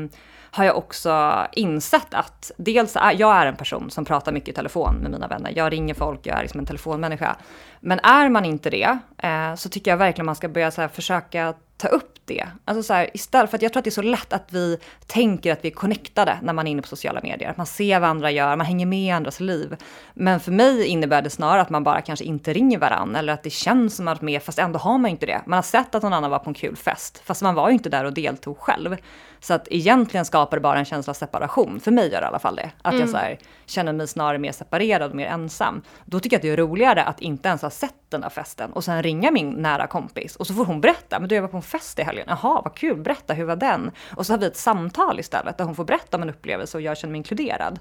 har 0.52 0.64
jag 0.64 0.78
också 0.78 1.46
insett 1.52 2.14
att 2.14 2.52
dels 2.58 2.96
är 2.96 3.12
jag 3.12 3.36
är 3.36 3.46
en 3.46 3.56
person 3.56 3.92
som 3.92 4.06
pratar 4.06 4.32
mycket 4.32 4.50
i 4.50 4.54
telefon 4.54 4.96
med 4.96 5.12
mina 5.12 5.28
vänner. 5.28 5.54
Jag 5.56 5.72
ringer 5.72 5.94
folk, 5.94 6.20
jag 6.24 6.38
är 6.38 6.42
liksom 6.42 6.60
en 6.60 6.66
telefonmänniska. 6.66 7.36
Men 7.80 8.00
är 8.00 8.30
man 8.30 8.46
inte 8.46 8.70
det 8.70 8.98
eh, 9.18 9.56
så 9.56 9.70
tycker 9.70 9.92
jag 9.92 9.98
verkligen 9.98 10.26
man 10.26 10.36
ska 10.36 10.50
börja 10.50 10.72
så 10.72 10.82
här, 10.82 10.88
försöka 10.88 11.54
ta 11.84 11.90
upp 11.90 12.20
det. 12.26 12.48
Alltså 12.66 12.84
så 12.84 12.94
här, 12.94 13.10
istället 13.14 13.50
för 13.50 13.58
att 13.58 13.62
jag 13.62 13.74
tror 13.74 13.80
att 13.80 13.84
det 13.84 13.90
är 13.90 13.92
så 13.92 14.02
lätt 14.02 14.34
att 14.34 14.48
vi 14.50 14.78
tänker 15.08 15.54
att 15.54 15.66
vi 15.66 15.70
är 15.70 15.74
connectade 15.74 16.40
när 16.42 16.54
man 16.54 16.68
är 16.68 16.72
inne 16.72 16.82
på 16.82 16.88
sociala 16.88 17.22
medier. 17.24 17.50
Att 17.50 17.58
man 17.58 17.66
ser 17.66 18.00
vad 18.00 18.10
andra 18.10 18.32
gör, 18.32 18.56
man 18.56 18.66
hänger 18.66 18.86
med 18.86 19.08
i 19.08 19.12
andras 19.12 19.40
liv. 19.40 19.76
Men 20.14 20.40
för 20.40 20.52
mig 20.52 20.86
innebär 20.86 21.22
det 21.22 21.30
snarare 21.30 21.62
att 21.62 21.70
man 21.70 21.84
bara 21.84 22.02
kanske 22.02 22.26
inte 22.26 22.54
ringer 22.54 22.80
varann 22.80 23.16
eller 23.16 23.34
att 23.34 23.44
det 23.44 23.50
känns 23.50 23.96
som 23.96 24.08
att 24.08 24.22
man 24.22 24.30
är 24.30 24.34
med 24.34 24.44
fast 24.44 24.60
ändå 24.60 24.80
har 24.80 24.98
man 24.98 25.12
inte 25.12 25.26
det. 25.26 25.42
Man 25.46 25.58
har 25.58 25.64
sett 25.64 25.96
att 25.96 26.04
någon 26.04 26.14
annan 26.14 26.32
var 26.32 26.40
på 26.40 26.50
en 26.50 26.54
kul 26.54 26.76
fest 26.76 27.22
fast 27.26 27.42
man 27.42 27.56
var 27.56 27.70
ju 27.70 27.74
inte 27.74 27.90
där 27.90 28.06
och 28.06 28.14
deltog 28.14 28.58
själv. 28.58 28.98
Så 29.40 29.54
att 29.54 29.68
egentligen 29.72 30.26
skapar 30.26 30.58
det 30.58 30.62
bara 30.62 30.80
en 30.80 30.86
känsla 30.86 31.12
av 31.12 31.16
separation. 31.16 31.80
För 31.80 31.92
mig 31.92 32.12
gör 32.12 32.22
det 32.22 32.26
i 32.26 32.28
alla 32.28 32.40
fall 32.40 32.56
det. 32.56 32.72
Att 32.82 32.94
mm. 32.94 33.00
jag 33.00 33.10
så 33.10 33.18
här, 33.18 33.38
känner 33.66 33.94
mig 33.94 34.08
snarare 34.08 34.38
mer 34.38 34.52
separerad 34.52 35.10
och 35.10 35.16
mer 35.16 35.28
ensam. 35.28 35.82
Då 36.06 36.20
tycker 36.20 36.36
jag 36.36 36.40
att 36.40 36.42
det 36.42 36.50
är 36.50 36.58
roligare 36.58 37.04
att 37.04 37.22
inte 37.22 37.50
ens 37.50 37.62
ha 37.62 37.70
sett 37.70 37.94
den 38.10 38.22
där 38.22 38.30
festen 38.30 38.74
och 38.74 38.84
sen 38.84 39.04
ringa 39.04 39.32
min 39.32 39.50
nära 39.50 39.88
kompis 39.88 40.36
och 40.36 40.48
så 40.48 40.54
får 40.54 40.66
hon 40.66 40.82
berätta, 40.82 41.20
men 41.20 41.30
du 41.30 41.36
jag 41.36 41.42
var 41.42 41.50
på 41.50 41.58
en 41.58 41.64
fest 41.78 42.00
i 42.00 42.04
helgen, 42.04 42.26
jaha 42.28 42.62
vad 42.64 42.76
kul, 42.76 42.98
berätta 42.98 43.34
hur 43.34 43.46
var 43.46 43.56
den? 43.56 43.92
Och 44.16 44.26
så 44.26 44.34
har 44.34 44.38
vi 44.38 44.46
ett 44.46 44.58
samtal 44.58 45.20
istället 45.20 45.58
där 45.58 45.66
hon 45.66 45.76
får 45.76 45.86
berätta 45.86 46.18
om 46.18 46.24
en 46.24 46.30
upplevelse 46.30 46.78
och 46.78 46.82
jag 46.82 46.98
känner 46.98 47.12
mig 47.12 47.18
inkluderad. 47.18 47.80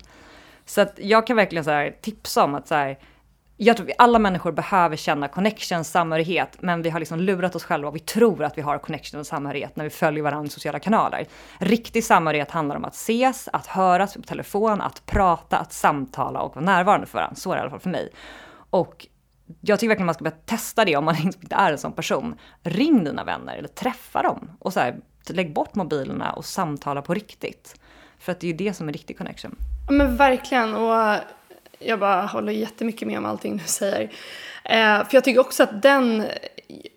Så 0.65 0.81
att 0.81 0.95
jag 0.97 1.27
kan 1.27 1.37
verkligen 1.37 1.65
så 1.65 1.71
här, 1.71 1.97
tipsa 2.01 2.45
om 2.45 2.55
att 2.55 2.69
så 2.69 2.75
här, 2.75 2.99
jag 3.57 3.77
tror 3.77 3.91
att 3.91 3.95
alla 3.99 4.19
människor 4.19 4.53
behöver 4.53 4.97
känna 4.97 5.29
connection, 5.29 5.85
samhörighet, 5.85 6.57
men 6.61 6.83
vi 6.83 6.91
har 6.91 7.01
liksom 7.01 7.21
lurat 7.21 7.57
oss 7.57 7.65
själva 7.65 7.91
vi 7.91 7.99
tror 7.99 8.45
att 8.45 8.59
vi 8.59 8.63
har 8.63 8.79
connection 8.79 9.21
och 9.21 9.27
samhörighet 9.27 9.77
när 9.77 9.85
vi 9.85 9.91
följer 9.91 10.23
varandra 10.23 10.47
i 10.47 10.51
sociala 10.51 10.79
kanaler. 10.79 11.27
Riktig 11.59 12.05
samhörighet 12.05 12.51
handlar 12.51 12.77
om 12.77 12.85
att 12.85 12.95
ses, 12.95 13.49
att 13.53 13.67
höras 13.67 14.15
på 14.15 14.23
telefon, 14.23 14.81
att 14.81 15.07
prata, 15.07 15.59
att 15.59 15.73
samtala 15.73 16.41
och 16.41 16.55
vara 16.57 16.65
närvarande 16.65 17.07
för 17.07 17.19
varandra. 17.19 17.37
Så 17.37 17.53
är 17.53 17.57
det 17.57 17.59
i 17.59 17.63
alla 17.63 17.71
fall 17.71 17.81
för 17.81 17.91
mig. 17.91 18.09
Och 18.71 19.07
jag 19.61 19.81
tycker 19.81 19.89
verkligen 19.89 20.07
man 20.07 20.15
ska 20.15 20.25
börja 20.25 20.37
testa 20.45 20.85
det 20.85 20.97
om 20.97 21.05
man 21.05 21.17
inte 21.23 21.55
är 21.55 21.73
en 21.73 21.79
sån 21.79 21.93
person. 21.93 22.35
Ring 22.63 23.05
dina 23.05 23.25
vänner 23.25 23.57
eller 23.57 23.69
träffa 23.69 24.23
dem 24.23 24.51
och 24.59 24.73
så 24.73 24.81
här, 24.81 24.97
lägg 25.29 25.53
bort 25.53 25.75
mobilerna 25.75 26.33
och 26.33 26.45
samtala 26.45 27.03
på 27.03 27.15
riktigt. 27.15 27.81
För 28.19 28.33
att 28.33 28.41
det 28.41 28.47
är 28.47 28.49
ju 28.49 28.57
det 28.57 28.75
som 28.75 28.89
är 28.89 28.93
riktig 28.93 29.19
connection. 29.19 29.57
Men 29.91 30.17
verkligen. 30.17 30.75
Och 30.75 31.19
jag 31.79 31.99
bara 31.99 32.23
håller 32.23 32.53
jättemycket 32.53 33.09
med 33.09 33.19
om 33.19 33.25
allting 33.25 33.57
du 33.57 33.65
säger. 33.65 34.03
Eh, 34.65 34.97
för 34.97 35.09
jag 35.11 35.25
tycker 35.25 35.41
också 35.41 35.63
att 35.63 35.83
den, 35.83 36.25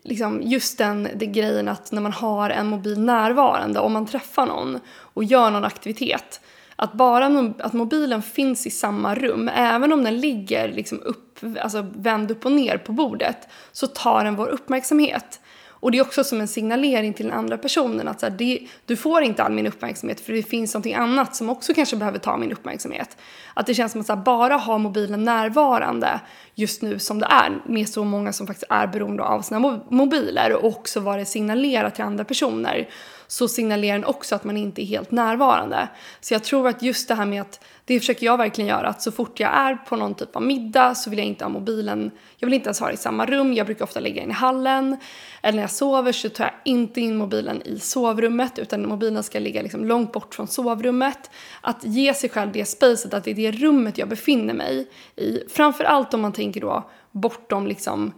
liksom, 0.02 0.42
just 0.42 0.78
den, 0.78 1.08
den 1.14 1.32
grejen 1.32 1.68
att 1.68 1.92
när 1.92 2.00
man 2.00 2.12
har 2.12 2.50
en 2.50 2.66
mobil 2.66 3.00
närvarande, 3.00 3.80
om 3.80 3.92
man 3.92 4.06
träffar 4.06 4.46
någon 4.46 4.80
och 4.88 5.24
gör 5.24 5.50
någon 5.50 5.64
aktivitet, 5.64 6.40
att 6.76 6.92
bara 6.92 7.52
att 7.58 7.72
mobilen 7.72 8.22
finns 8.22 8.66
i 8.66 8.70
samma 8.70 9.14
rum, 9.14 9.50
även 9.54 9.92
om 9.92 10.04
den 10.04 10.20
ligger 10.20 10.68
liksom 10.68 11.00
upp, 11.00 11.38
alltså 11.60 11.86
vänd 11.96 12.30
upp 12.30 12.46
och 12.46 12.52
ner 12.52 12.78
på 12.78 12.92
bordet, 12.92 13.48
så 13.72 13.86
tar 13.86 14.24
den 14.24 14.36
vår 14.36 14.48
uppmärksamhet. 14.48 15.40
Och 15.80 15.90
det 15.90 15.98
är 15.98 16.02
också 16.02 16.24
som 16.24 16.40
en 16.40 16.48
signalering 16.48 17.12
till 17.12 17.26
den 17.26 17.34
andra 17.34 17.58
personen 17.58 18.08
att 18.08 18.20
så 18.20 18.26
här, 18.26 18.34
det, 18.38 18.60
du 18.86 18.96
får 18.96 19.22
inte 19.22 19.42
all 19.42 19.52
min 19.52 19.66
uppmärksamhet 19.66 20.20
för 20.20 20.32
det 20.32 20.42
finns 20.42 20.74
någonting 20.74 20.94
annat 20.94 21.36
som 21.36 21.50
också 21.50 21.74
kanske 21.74 21.96
behöver 21.96 22.18
ta 22.18 22.36
min 22.36 22.52
uppmärksamhet. 22.52 23.16
Att 23.54 23.66
det 23.66 23.74
känns 23.74 23.92
som 23.92 24.00
att 24.00 24.06
så 24.06 24.14
här, 24.14 24.22
bara 24.22 24.56
ha 24.56 24.78
mobilen 24.78 25.24
närvarande 25.24 26.20
just 26.54 26.82
nu 26.82 26.98
som 26.98 27.18
det 27.18 27.26
är 27.30 27.62
med 27.66 27.88
så 27.88 28.04
många 28.04 28.32
som 28.32 28.46
faktiskt 28.46 28.70
är 28.70 28.86
beroende 28.86 29.22
av 29.22 29.42
sina 29.42 29.80
mobiler 29.88 30.52
och 30.52 30.64
också 30.64 31.00
vad 31.00 31.18
det 31.18 31.24
signalerar 31.24 31.90
till 31.90 32.04
andra 32.04 32.24
personer 32.24 32.88
så 33.26 33.48
signalerar 33.48 33.98
den 33.98 34.04
också 34.04 34.34
att 34.34 34.44
man 34.44 34.56
inte 34.56 34.82
är 34.82 34.86
helt 34.86 35.10
närvarande. 35.10 35.88
Så 36.20 36.34
jag 36.34 36.44
tror 36.44 36.68
att 36.68 36.82
just 36.82 37.08
det 37.08 37.14
här 37.14 37.26
med 37.26 37.40
att, 37.40 37.64
det 37.84 38.00
försöker 38.00 38.26
jag 38.26 38.36
verkligen 38.38 38.68
göra, 38.68 38.88
att 38.88 39.02
så 39.02 39.12
fort 39.12 39.40
jag 39.40 39.50
är 39.56 39.74
på 39.74 39.96
någon 39.96 40.14
typ 40.14 40.36
av 40.36 40.42
middag 40.42 40.94
så 40.94 41.10
vill 41.10 41.18
jag 41.18 41.28
inte 41.28 41.44
ha 41.44 41.48
mobilen, 41.48 42.10
jag 42.36 42.46
vill 42.46 42.54
inte 42.54 42.66
ens 42.66 42.80
ha 42.80 42.86
det 42.86 42.92
i 42.92 42.96
samma 42.96 43.26
rum, 43.26 43.54
jag 43.54 43.66
brukar 43.66 43.84
ofta 43.84 44.00
lägga 44.00 44.20
den 44.20 44.30
i 44.30 44.34
hallen. 44.34 44.96
Eller 45.42 45.56
när 45.56 45.62
jag 45.62 45.70
sover 45.70 46.12
så 46.12 46.28
tar 46.28 46.44
jag 46.44 46.54
inte 46.64 47.00
in 47.00 47.16
mobilen 47.16 47.62
i 47.62 47.78
sovrummet 47.78 48.58
utan 48.58 48.88
mobilen 48.88 49.22
ska 49.22 49.38
ligga 49.38 49.62
liksom 49.62 49.84
långt 49.84 50.12
bort 50.12 50.34
från 50.34 50.46
sovrummet. 50.46 51.30
Att 51.60 51.84
ge 51.84 52.14
sig 52.14 52.30
själv 52.30 52.52
det 52.52 52.64
spacet, 52.64 53.14
att 53.14 53.24
det 53.24 53.30
är 53.30 53.34
det 53.34 53.52
rummet 53.52 53.98
jag 53.98 54.08
befinner 54.08 54.54
mig 54.54 54.88
i. 55.16 55.38
Framförallt 55.48 56.14
om 56.14 56.20
man 56.20 56.32
tänker 56.32 56.60
då 56.60 56.90
bortom 57.10 57.66
liksom 57.66 58.12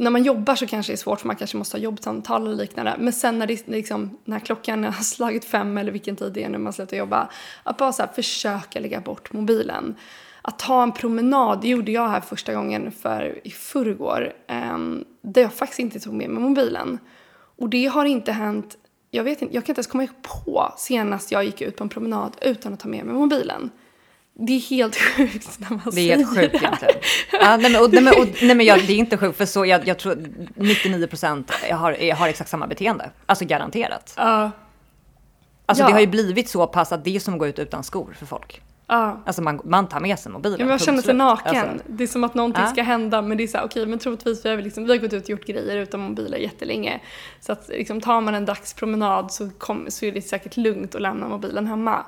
när 0.00 0.10
man 0.10 0.22
jobbar 0.22 0.54
så 0.54 0.66
kanske 0.66 0.92
det 0.92 0.94
är 0.94 0.98
svårt 0.98 1.20
för 1.20 1.26
man 1.26 1.36
kanske 1.36 1.56
måste 1.56 1.76
ha 1.76 1.82
jobbsamtal 1.82 2.48
och 2.48 2.54
liknande. 2.54 2.96
Men 2.98 3.12
sen 3.12 3.38
när, 3.38 3.46
det, 3.46 3.68
liksom, 3.68 4.18
när 4.24 4.38
klockan 4.38 4.84
har 4.84 4.92
slagit 5.02 5.44
fem 5.44 5.78
eller 5.78 5.92
vilken 5.92 6.16
tid 6.16 6.32
det 6.32 6.44
är 6.44 6.48
när 6.48 6.58
man 6.58 6.72
slutar 6.72 6.96
jobba. 6.96 7.28
Att 7.62 7.76
bara 7.76 7.92
så 7.92 8.02
här, 8.02 8.12
försöka 8.12 8.80
lägga 8.80 9.00
bort 9.00 9.32
mobilen. 9.32 9.94
Att 10.42 10.58
ta 10.58 10.82
en 10.82 10.92
promenad, 10.92 11.60
det 11.60 11.68
gjorde 11.68 11.92
jag 11.92 12.08
här 12.08 12.20
första 12.20 12.54
gången 12.54 12.92
för 12.92 13.40
i 13.44 13.50
förrgår. 13.50 14.32
Um, 14.74 15.04
där 15.22 15.42
jag 15.42 15.52
faktiskt 15.52 15.80
inte 15.80 16.00
tog 16.00 16.14
med 16.14 16.30
mig 16.30 16.42
mobilen. 16.42 16.98
Och 17.56 17.68
det 17.68 17.86
har 17.86 18.04
inte 18.04 18.32
hänt 18.32 18.76
jag 19.14 19.24
vet 19.24 19.42
inte, 19.42 19.54
jag 19.54 19.64
kan 19.64 19.72
inte 19.72 19.78
ens 19.78 19.86
komma 19.86 20.08
på 20.22 20.74
senast 20.76 21.32
jag 21.32 21.44
gick 21.44 21.60
ut 21.60 21.76
på 21.76 21.84
en 21.84 21.88
promenad 21.88 22.36
utan 22.40 22.72
att 22.72 22.80
ta 22.80 22.88
med 22.88 23.04
mig 23.04 23.14
mobilen. 23.14 23.70
Det 24.46 24.52
är 24.52 24.60
helt 24.60 24.96
sjukt 25.16 25.58
när 25.60 25.70
man 25.70 25.80
Det 25.84 25.92
säger 25.92 26.12
är 26.12 26.16
helt 26.16 26.38
sjukt 26.38 26.54
egentligen. 26.54 26.94
Ja, 27.32 27.56
nej, 27.56 27.70
men, 27.72 27.82
och, 27.82 27.92
nej, 27.92 28.02
men, 28.02 28.12
och, 28.20 28.26
nej, 28.42 28.54
men 28.54 28.66
jag, 28.66 28.86
det 28.86 28.92
är 28.92 28.96
inte 28.96 29.16
sjukt, 29.18 29.36
för 29.38 29.46
så 29.46 29.66
jag, 29.66 29.88
jag 29.88 29.98
tror 29.98 30.18
99 30.54 31.06
procent 31.06 31.50
har, 31.70 32.14
har 32.14 32.28
exakt 32.28 32.50
samma 32.50 32.66
beteende. 32.66 33.10
Alltså 33.26 33.44
garanterat. 33.44 34.14
Ja, 34.16 34.50
Alltså 35.66 35.84
Ja. 35.84 35.86
det 35.88 35.92
har 35.92 36.00
ju 36.00 36.06
blivit 36.06 36.48
så 36.48 36.66
pass 36.66 36.92
att 36.92 37.04
det 37.04 37.16
är 37.16 37.20
som 37.20 37.34
att 37.34 37.40
gå 37.40 37.46
ut 37.46 37.58
utan 37.58 37.84
skor 37.84 38.14
för 38.18 38.26
folk. 38.26 38.60
ja. 38.86 39.22
Alltså 39.26 39.42
man, 39.42 39.60
man 39.64 39.88
tar 39.88 40.00
med 40.00 40.18
sig 40.18 40.32
mobilen. 40.32 40.58
Ja, 40.58 40.64
men 40.64 40.68
man 40.68 40.78
känner 40.78 41.02
sig 41.02 41.14
naken. 41.14 41.56
Alltså, 41.56 41.84
Det 41.86 42.02
är 42.04 42.08
som 42.08 42.24
att 42.24 42.34
någonting 42.34 42.64
Ja. 42.64 42.70
ska 42.70 42.82
hända 42.82 43.22
men 43.22 43.36
det 43.36 43.42
är 43.44 43.48
så 43.48 43.58
här, 43.58 43.64
okej 43.64 43.86
men 43.86 43.98
troligtvis 43.98 44.44
vi 44.44 44.48
har, 44.50 44.56
liksom, 44.56 44.84
vi 44.84 44.90
har 44.90 44.96
gått 44.98 45.12
ut 45.12 45.22
och 45.24 45.30
gjort 45.30 45.46
grejer 45.46 45.76
utan 45.76 46.00
mobiler 46.00 46.38
jättelänge. 46.38 47.00
Så 47.40 47.52
att 47.52 47.68
liksom, 47.68 48.00
tar 48.00 48.20
man 48.20 48.34
en 48.34 48.44
dagspromenad 48.44 49.32
så, 49.32 49.50
kom, 49.58 49.86
så 49.88 50.04
är 50.04 50.12
det 50.12 50.22
säkert 50.22 50.56
lugnt 50.56 50.94
att 50.94 51.02
lämna 51.02 51.28
mobilen 51.28 51.66
hemma. 51.66 52.04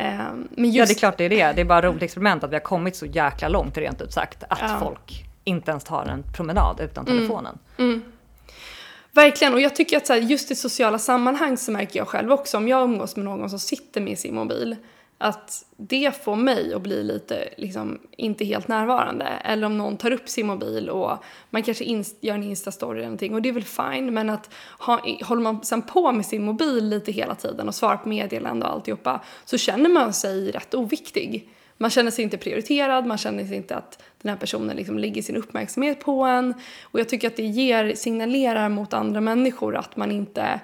Ehm, 0.00 0.48
men 0.50 0.70
just, 0.70 0.76
ja 0.78 0.86
det 0.86 0.92
är 0.92 0.98
klart 0.98 1.18
det 1.18 1.24
är 1.24 1.28
det. 1.28 1.52
Det 1.52 1.60
är 1.60 1.64
bara 1.64 1.82
roligt 1.82 2.02
experiment 2.02 2.44
att 2.44 2.50
vi 2.50 2.54
har 2.54 2.60
kommit 2.60 2.96
så 2.96 3.06
jäkla 3.06 3.48
långt 3.48 3.78
rent 3.78 4.02
ut 4.02 4.12
sagt. 4.12 4.44
Att 4.48 4.58
Ja. 4.62 4.76
folk 4.80 5.24
inte 5.44 5.70
ens 5.70 5.84
tar 5.84 6.04
en 6.06 6.24
promenad 6.36 6.80
utan 6.80 7.04
telefonen. 7.06 7.58
Verkligen, 9.12 9.54
och 9.54 9.60
jag 9.60 9.76
tycker 9.76 9.96
att 9.96 10.06
så 10.06 10.12
här, 10.12 10.20
just 10.20 10.50
i 10.50 10.54
sociala 10.54 10.98
sammanhang 10.98 11.56
så 11.56 11.72
märker 11.72 12.00
jag 12.00 12.08
själv 12.08 12.32
också 12.32 12.56
om 12.56 12.68
jag 12.68 12.82
umgås 12.82 13.16
med 13.16 13.24
någon 13.24 13.50
som 13.50 13.58
sitter 13.58 14.00
med 14.00 14.18
sin 14.18 14.34
mobil 14.34 14.76
att 15.18 15.64
det 15.76 16.24
får 16.24 16.36
mig 16.36 16.74
att 16.74 16.82
bli 16.82 17.02
lite, 17.02 17.48
liksom, 17.56 17.98
inte 18.16 18.44
helt 18.44 18.68
närvarande. 18.68 19.24
Eller 19.24 19.66
om 19.66 19.78
någon 19.78 19.96
tar 19.96 20.10
upp 20.10 20.28
sin 20.28 20.46
mobil 20.46 20.90
och 20.90 21.18
man 21.50 21.62
kanske 21.62 21.84
gör 22.20 22.34
en 22.34 22.42
instastory 22.42 22.98
eller 22.98 23.06
någonting 23.06 23.34
och 23.34 23.42
det 23.42 23.48
är 23.48 23.52
väl 23.52 23.64
fine 23.64 24.14
men 24.14 24.30
att 24.30 24.50
ha, 24.78 25.00
håller 25.22 25.42
man 25.42 25.64
sen 25.64 25.82
på 25.82 26.12
med 26.12 26.26
sin 26.26 26.44
mobil 26.44 26.88
lite 26.88 27.12
hela 27.12 27.34
tiden 27.34 27.68
och 27.68 27.74
svarar 27.74 27.96
på 27.96 28.08
meddelanden 28.08 28.68
och 28.68 28.74
alltihopa 28.74 29.20
så 29.44 29.58
känner 29.58 29.90
man 29.90 30.12
sig 30.12 30.50
rätt 30.50 30.74
oviktig. 30.74 31.48
Man 31.80 31.90
känner 31.90 32.10
sig 32.10 32.24
inte 32.24 32.38
prioriterad, 32.38 33.06
man 33.06 33.18
känner 33.18 33.44
sig 33.44 33.56
inte 33.56 33.76
att 33.76 34.02
den 34.22 34.28
här 34.30 34.36
personen 34.36 34.76
liksom 34.76 34.98
lägger 34.98 35.22
sin 35.22 35.36
uppmärksamhet 35.36 36.00
på 36.00 36.22
en. 36.22 36.54
Och 36.82 37.00
jag 37.00 37.08
tycker 37.08 37.28
att 37.28 37.36
det 37.36 37.46
ger, 37.46 37.94
signalerar 37.94 38.68
mot 38.68 38.92
andra 38.92 39.20
människor 39.20 39.76
att 39.76 39.96
man 39.96 40.10
inte... 40.10 40.60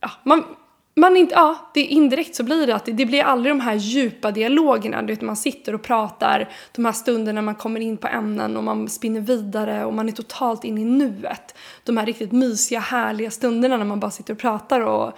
Ja, 0.00 0.10
man, 0.24 0.44
man 0.94 1.16
inte, 1.16 1.34
ja, 1.34 1.70
det 1.74 1.80
är 1.80 1.86
indirekt 1.86 2.34
så 2.34 2.42
blir 2.42 2.66
det 2.66 2.74
att 2.74 2.84
det, 2.84 2.92
det 2.92 3.06
blir 3.06 3.22
aldrig 3.22 3.50
de 3.50 3.60
här 3.60 3.74
djupa 3.74 4.30
dialogerna. 4.30 5.02
Du 5.02 5.06
vet, 5.06 5.20
man 5.20 5.36
sitter 5.36 5.74
och 5.74 5.82
pratar, 5.82 6.48
de 6.72 6.84
här 6.84 6.92
stunderna 6.92 7.42
man 7.42 7.54
kommer 7.54 7.80
in 7.80 7.96
på 7.96 8.06
ämnen 8.06 8.56
och 8.56 8.64
man 8.64 8.88
spinner 8.88 9.20
vidare 9.20 9.84
och 9.84 9.94
man 9.94 10.08
är 10.08 10.12
totalt 10.12 10.64
inne 10.64 10.80
i 10.80 10.84
nuet. 10.84 11.54
De 11.84 11.96
här 11.96 12.06
riktigt 12.06 12.32
mysiga, 12.32 12.80
härliga 12.80 13.30
stunderna 13.30 13.76
när 13.76 13.84
man 13.84 14.00
bara 14.00 14.10
sitter 14.10 14.32
och 14.32 14.38
pratar 14.38 14.80
och, 14.80 15.12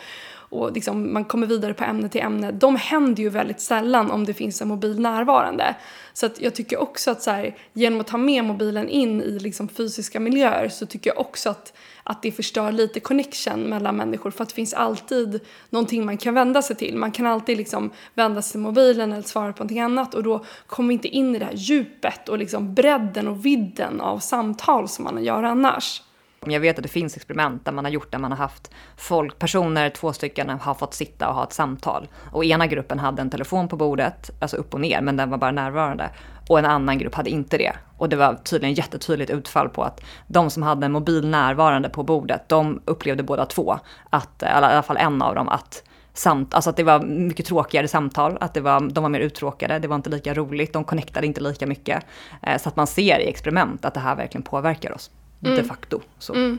och 0.52 0.72
liksom 0.72 1.12
man 1.12 1.24
kommer 1.24 1.46
vidare 1.46 1.74
på 1.74 1.84
ämne 1.84 2.08
till 2.08 2.20
ämne. 2.20 2.52
De 2.52 2.76
händer 2.76 3.22
ju 3.22 3.28
väldigt 3.28 3.60
sällan 3.60 4.10
om 4.10 4.24
det 4.24 4.34
finns 4.34 4.62
en 4.62 4.68
mobil 4.68 5.00
närvarande. 5.00 5.74
Så 6.12 6.26
att 6.26 6.40
jag 6.40 6.54
tycker 6.54 6.80
också 6.80 7.10
att 7.10 7.22
så 7.22 7.30
här, 7.30 7.56
genom 7.72 8.00
att 8.00 8.06
ta 8.06 8.16
med 8.16 8.44
mobilen 8.44 8.88
in 8.88 9.22
i 9.22 9.38
liksom 9.38 9.68
fysiska 9.68 10.20
miljöer 10.20 10.68
så 10.68 10.86
tycker 10.86 11.10
jag 11.10 11.18
också 11.18 11.50
att, 11.50 11.72
att 12.04 12.22
det 12.22 12.32
förstör 12.32 12.72
lite 12.72 13.00
connection 13.00 13.62
mellan 13.62 13.96
människor 13.96 14.30
för 14.30 14.42
att 14.42 14.48
det 14.48 14.54
finns 14.54 14.74
alltid 14.74 15.40
någonting 15.70 16.06
man 16.06 16.18
kan 16.18 16.34
vända 16.34 16.62
sig 16.62 16.76
till. 16.76 16.96
Man 16.96 17.12
kan 17.12 17.26
alltid 17.26 17.56
liksom 17.56 17.90
vända 18.14 18.42
sig 18.42 18.52
till 18.52 18.60
mobilen 18.60 19.12
eller 19.12 19.22
svara 19.22 19.52
på 19.52 19.58
någonting 19.58 19.80
annat 19.80 20.14
och 20.14 20.22
då 20.22 20.44
kommer 20.66 20.88
vi 20.88 20.94
inte 20.94 21.08
in 21.08 21.36
i 21.36 21.38
det 21.38 21.44
här 21.44 21.54
djupet 21.54 22.28
och 22.28 22.38
liksom 22.38 22.74
bredden 22.74 23.28
och 23.28 23.46
vidden 23.46 24.00
av 24.00 24.18
samtal 24.18 24.88
som 24.88 25.04
man 25.04 25.24
gör 25.24 25.42
annars. 25.42 26.02
Jag 26.46 26.60
vet 26.60 26.78
att 26.78 26.82
det 26.82 26.88
finns 26.88 27.16
experiment 27.16 27.64
där 27.64 27.72
man 27.72 27.84
har 27.84 27.92
gjort 27.92 28.12
där 28.12 28.18
man 28.18 28.32
har 28.32 28.38
haft 28.38 28.70
folk, 28.96 29.38
personer, 29.38 29.90
två 29.90 30.12
stycken 30.12 30.50
har 30.50 30.74
fått 30.74 30.94
sitta 30.94 31.28
och 31.28 31.34
ha 31.34 31.44
ett 31.44 31.52
samtal. 31.52 32.08
Och 32.32 32.44
ena 32.44 32.66
gruppen 32.66 32.98
hade 32.98 33.22
en 33.22 33.30
telefon 33.30 33.68
på 33.68 33.76
bordet, 33.76 34.30
alltså 34.40 34.56
upp 34.56 34.74
och 34.74 34.80
ner, 34.80 35.00
men 35.00 35.16
den 35.16 35.30
var 35.30 35.38
bara 35.38 35.50
närvarande. 35.50 36.10
Och 36.52 36.58
en 36.58 36.66
annan 36.66 36.98
grupp 36.98 37.14
hade 37.14 37.30
inte 37.30 37.58
det. 37.58 37.72
Och 37.96 38.08
det 38.08 38.16
var 38.16 38.34
tydligen 38.34 38.74
jättetydligt 38.74 39.30
utfall 39.30 39.68
på 39.68 39.82
att 39.82 40.00
de 40.26 40.50
som 40.50 40.62
hade 40.62 40.86
en 40.86 40.92
mobil 40.92 41.28
närvarande 41.28 41.88
på 41.88 42.02
bordet, 42.02 42.48
de 42.48 42.80
upplevde 42.84 43.22
båda 43.22 43.46
två, 43.46 43.78
att, 44.10 44.42
eller 44.42 44.70
i 44.70 44.72
alla 44.72 44.82
fall 44.82 44.96
en 44.96 45.22
av 45.22 45.34
dem, 45.34 45.48
att 45.48 45.82
Samt, 46.14 46.54
alltså 46.54 46.70
att 46.70 46.76
det 46.76 46.82
var 46.82 47.00
mycket 47.02 47.46
tråkigare 47.46 47.88
samtal, 47.88 48.38
att 48.40 48.54
det 48.54 48.60
var, 48.60 48.80
de 48.80 49.02
var 49.02 49.10
mer 49.10 49.20
uttråkade, 49.20 49.78
det 49.78 49.88
var 49.88 49.96
inte 49.96 50.10
lika 50.10 50.34
roligt, 50.34 50.72
de 50.72 50.84
connectade 50.84 51.26
inte 51.26 51.40
lika 51.40 51.66
mycket. 51.66 52.04
Eh, 52.42 52.58
så 52.58 52.68
att 52.68 52.76
man 52.76 52.86
ser 52.86 53.18
i 53.18 53.28
experiment 53.28 53.84
att 53.84 53.94
det 53.94 54.00
här 54.00 54.16
verkligen 54.16 54.42
påverkar 54.42 54.92
oss. 54.92 55.10
De 55.42 55.62
facto. 55.62 56.00
Så. 56.18 56.56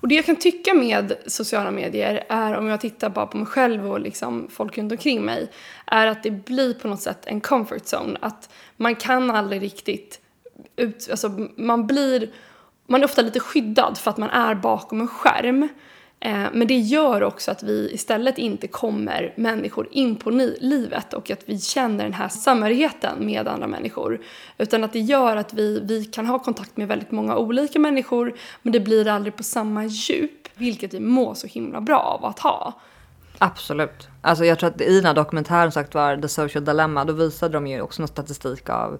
Och 0.00 0.08
det 0.08 0.14
jag 0.14 0.26
kan 0.26 0.36
tycka 0.36 0.74
med 0.74 1.12
sociala 1.26 1.70
medier 1.70 2.24
är, 2.28 2.56
om 2.56 2.66
jag 2.66 2.80
tittar 2.80 3.10
bara 3.10 3.26
på 3.26 3.36
mig 3.36 3.46
själv 3.46 3.90
och 3.90 4.00
liksom 4.00 4.48
folk 4.50 4.78
runt 4.78 4.92
omkring 4.92 5.24
mig, 5.24 5.50
är 5.86 6.06
att 6.06 6.22
det 6.22 6.30
blir 6.30 6.74
på 6.74 6.88
något 6.88 7.00
sätt 7.00 7.26
en 7.26 7.40
comfort 7.40 7.82
zone. 7.82 8.18
Att 8.20 8.50
man 8.76 8.94
kan 8.94 9.30
aldrig 9.30 9.62
riktigt 9.62 10.20
ut, 10.76 11.08
alltså 11.10 11.28
man 11.56 11.86
blir, 11.86 12.30
man 12.86 13.00
är 13.00 13.04
ofta 13.04 13.22
lite 13.22 13.40
skyddad 13.40 13.98
för 13.98 14.10
att 14.10 14.18
man 14.18 14.30
är 14.30 14.54
bakom 14.54 15.00
en 15.00 15.08
skärm. 15.08 15.68
Eh, 16.24 16.46
men 16.52 16.66
det 16.66 16.78
gör 16.78 17.22
också 17.22 17.50
att 17.50 17.62
vi 17.62 17.90
istället 17.92 18.38
inte 18.38 18.68
kommer 18.68 19.34
människor 19.36 19.88
in 19.90 20.16
på 20.16 20.30
livet 20.60 21.14
och 21.14 21.30
att 21.30 21.40
vi 21.46 21.60
känner 21.60 22.04
den 22.04 22.12
här 22.12 22.28
samhörigheten 22.28 23.26
med 23.26 23.48
andra 23.48 23.66
människor. 23.66 24.20
Utan 24.58 24.84
att 24.84 24.92
det 24.92 25.00
gör 25.00 25.36
att 25.36 25.54
vi, 25.54 25.80
vi 25.80 26.04
kan 26.04 26.26
ha 26.26 26.38
kontakt 26.38 26.76
med 26.76 26.88
väldigt 26.88 27.10
många 27.10 27.36
olika 27.36 27.78
människor 27.78 28.34
men 28.62 28.72
det 28.72 28.80
blir 28.80 29.08
aldrig 29.08 29.36
på 29.36 29.42
samma 29.42 29.84
djup, 29.84 30.48
vilket 30.54 30.94
vi 30.94 31.00
mår 31.00 31.34
så 31.34 31.46
himla 31.46 31.80
bra 31.80 31.98
av 31.98 32.24
att 32.24 32.38
ha. 32.38 32.80
Absolut. 33.38 34.08
Alltså 34.20 34.44
jag 34.44 34.58
tror 34.58 34.70
att 34.70 34.80
i 34.80 34.96
den 34.96 35.04
här 35.04 35.14
dokumentären 35.14 35.72
sagt 35.72 35.94
var 35.94 36.16
The 36.16 36.28
Social 36.28 36.64
Dilemma, 36.64 37.04
då 37.04 37.12
visade 37.12 37.52
de 37.52 37.66
ju 37.66 37.80
också 37.80 38.02
någon 38.02 38.08
statistik 38.08 38.68
av 38.68 38.98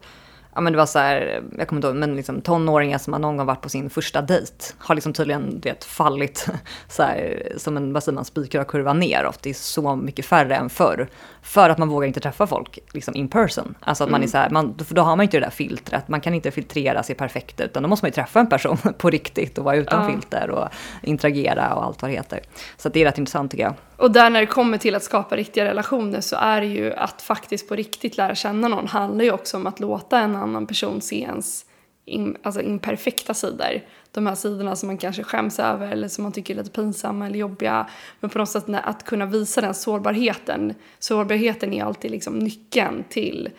Ja 0.54 0.60
men 0.60 0.72
det 0.72 0.76
var 0.76 0.86
så 0.86 0.98
här, 0.98 1.42
jag 1.58 1.68
kommer 1.68 1.78
inte 1.78 1.88
ihåg, 1.88 1.96
men 1.96 2.16
liksom 2.16 2.40
tonåringar 2.40 2.98
som 2.98 3.12
har 3.12 3.20
någon 3.20 3.36
gång 3.36 3.46
varit 3.46 3.60
på 3.60 3.68
sin 3.68 3.90
första 3.90 4.22
dejt 4.22 4.52
har 4.78 4.94
liksom 4.94 5.12
tydligen 5.12 5.60
du 5.60 5.68
vet, 5.68 5.84
fallit 5.84 6.48
så 6.88 7.02
här, 7.02 7.48
som 7.56 7.76
en, 7.76 7.92
vad 7.92 8.02
säger 8.02 8.14
man, 8.14 8.24
spikrak 8.24 8.68
kurva 8.68 8.92
neråt. 8.92 9.38
Det 9.42 9.50
är 9.50 9.54
så 9.54 9.96
mycket 9.96 10.26
färre 10.26 10.56
än 10.56 10.70
förr. 10.70 11.08
För 11.42 11.70
att 11.70 11.78
man 11.78 11.88
vågar 11.88 12.06
inte 12.06 12.20
träffa 12.20 12.46
folk 12.46 12.78
liksom 12.92 13.14
in 13.16 13.28
person. 13.28 13.74
Alltså 13.80 14.04
att 14.04 14.10
man 14.10 14.22
är 14.22 14.26
så 14.26 14.38
här, 14.38 14.50
man, 14.50 14.74
då 14.88 15.02
har 15.02 15.16
man 15.16 15.24
inte 15.24 15.36
det 15.36 15.46
där 15.46 15.50
filtret. 15.50 16.08
Man 16.08 16.20
kan 16.20 16.34
inte 16.34 16.50
filtrera 16.50 17.02
sig 17.02 17.14
perfekt 17.16 17.60
utan 17.60 17.82
då 17.82 17.88
måste 17.88 18.04
man 18.04 18.08
ju 18.08 18.14
träffa 18.14 18.40
en 18.40 18.48
person 18.48 18.76
på 18.98 19.10
riktigt 19.10 19.58
och 19.58 19.64
vara 19.64 19.76
utan 19.76 20.02
Ja. 20.04 20.10
filter 20.10 20.50
och 20.50 20.68
interagera 21.02 21.74
och 21.74 21.84
allt 21.84 22.02
vad 22.02 22.10
det 22.10 22.14
heter. 22.16 22.40
Så 22.76 22.88
det 22.88 23.00
är 23.00 23.04
rätt 23.04 23.18
intressant 23.18 23.50
tycker 23.50 23.64
jag. 23.64 23.74
Och 23.96 24.10
där 24.10 24.30
när 24.30 24.40
det 24.40 24.46
kommer 24.46 24.78
till 24.78 24.94
att 24.94 25.02
skapa 25.02 25.36
riktiga 25.36 25.64
relationer 25.64 26.20
så 26.20 26.36
är 26.36 26.60
det 26.60 26.66
ju 26.66 26.92
att 26.92 27.22
faktiskt 27.22 27.68
på 27.68 27.76
riktigt 27.76 28.16
lära 28.16 28.34
känna 28.34 28.68
någon 28.68 28.86
handlar 28.86 29.24
ju 29.24 29.32
också 29.32 29.56
om 29.56 29.66
att 29.66 29.80
låta 29.80 30.18
en 30.18 30.36
annan 30.36 30.66
person 30.66 31.00
se 31.00 31.20
ens 31.20 31.66
in, 32.04 32.36
alltså 32.42 32.62
imperfekta 32.62 33.34
sidor. 33.34 33.80
De 34.10 34.26
här 34.26 34.34
sidorna 34.34 34.76
som 34.76 34.86
man 34.86 34.98
kanske 34.98 35.22
skäms 35.22 35.58
över 35.58 35.92
eller 35.92 36.08
som 36.08 36.22
man 36.22 36.32
tycker 36.32 36.54
är 36.54 36.58
lite 36.58 36.70
pinsamma 36.70 37.26
eller 37.26 37.38
jobbiga. 37.38 37.86
Men 38.20 38.30
på 38.30 38.38
något 38.38 38.48
sätt 38.48 38.64
att 38.68 39.04
kunna 39.04 39.26
visa 39.26 39.60
den 39.60 39.74
sårbarheten. 39.74 40.74
Sårbarheten 40.98 41.72
är 41.72 41.84
alltid 41.84 42.10
liksom 42.10 42.38
nyckeln 42.38 43.04
till 43.08 43.50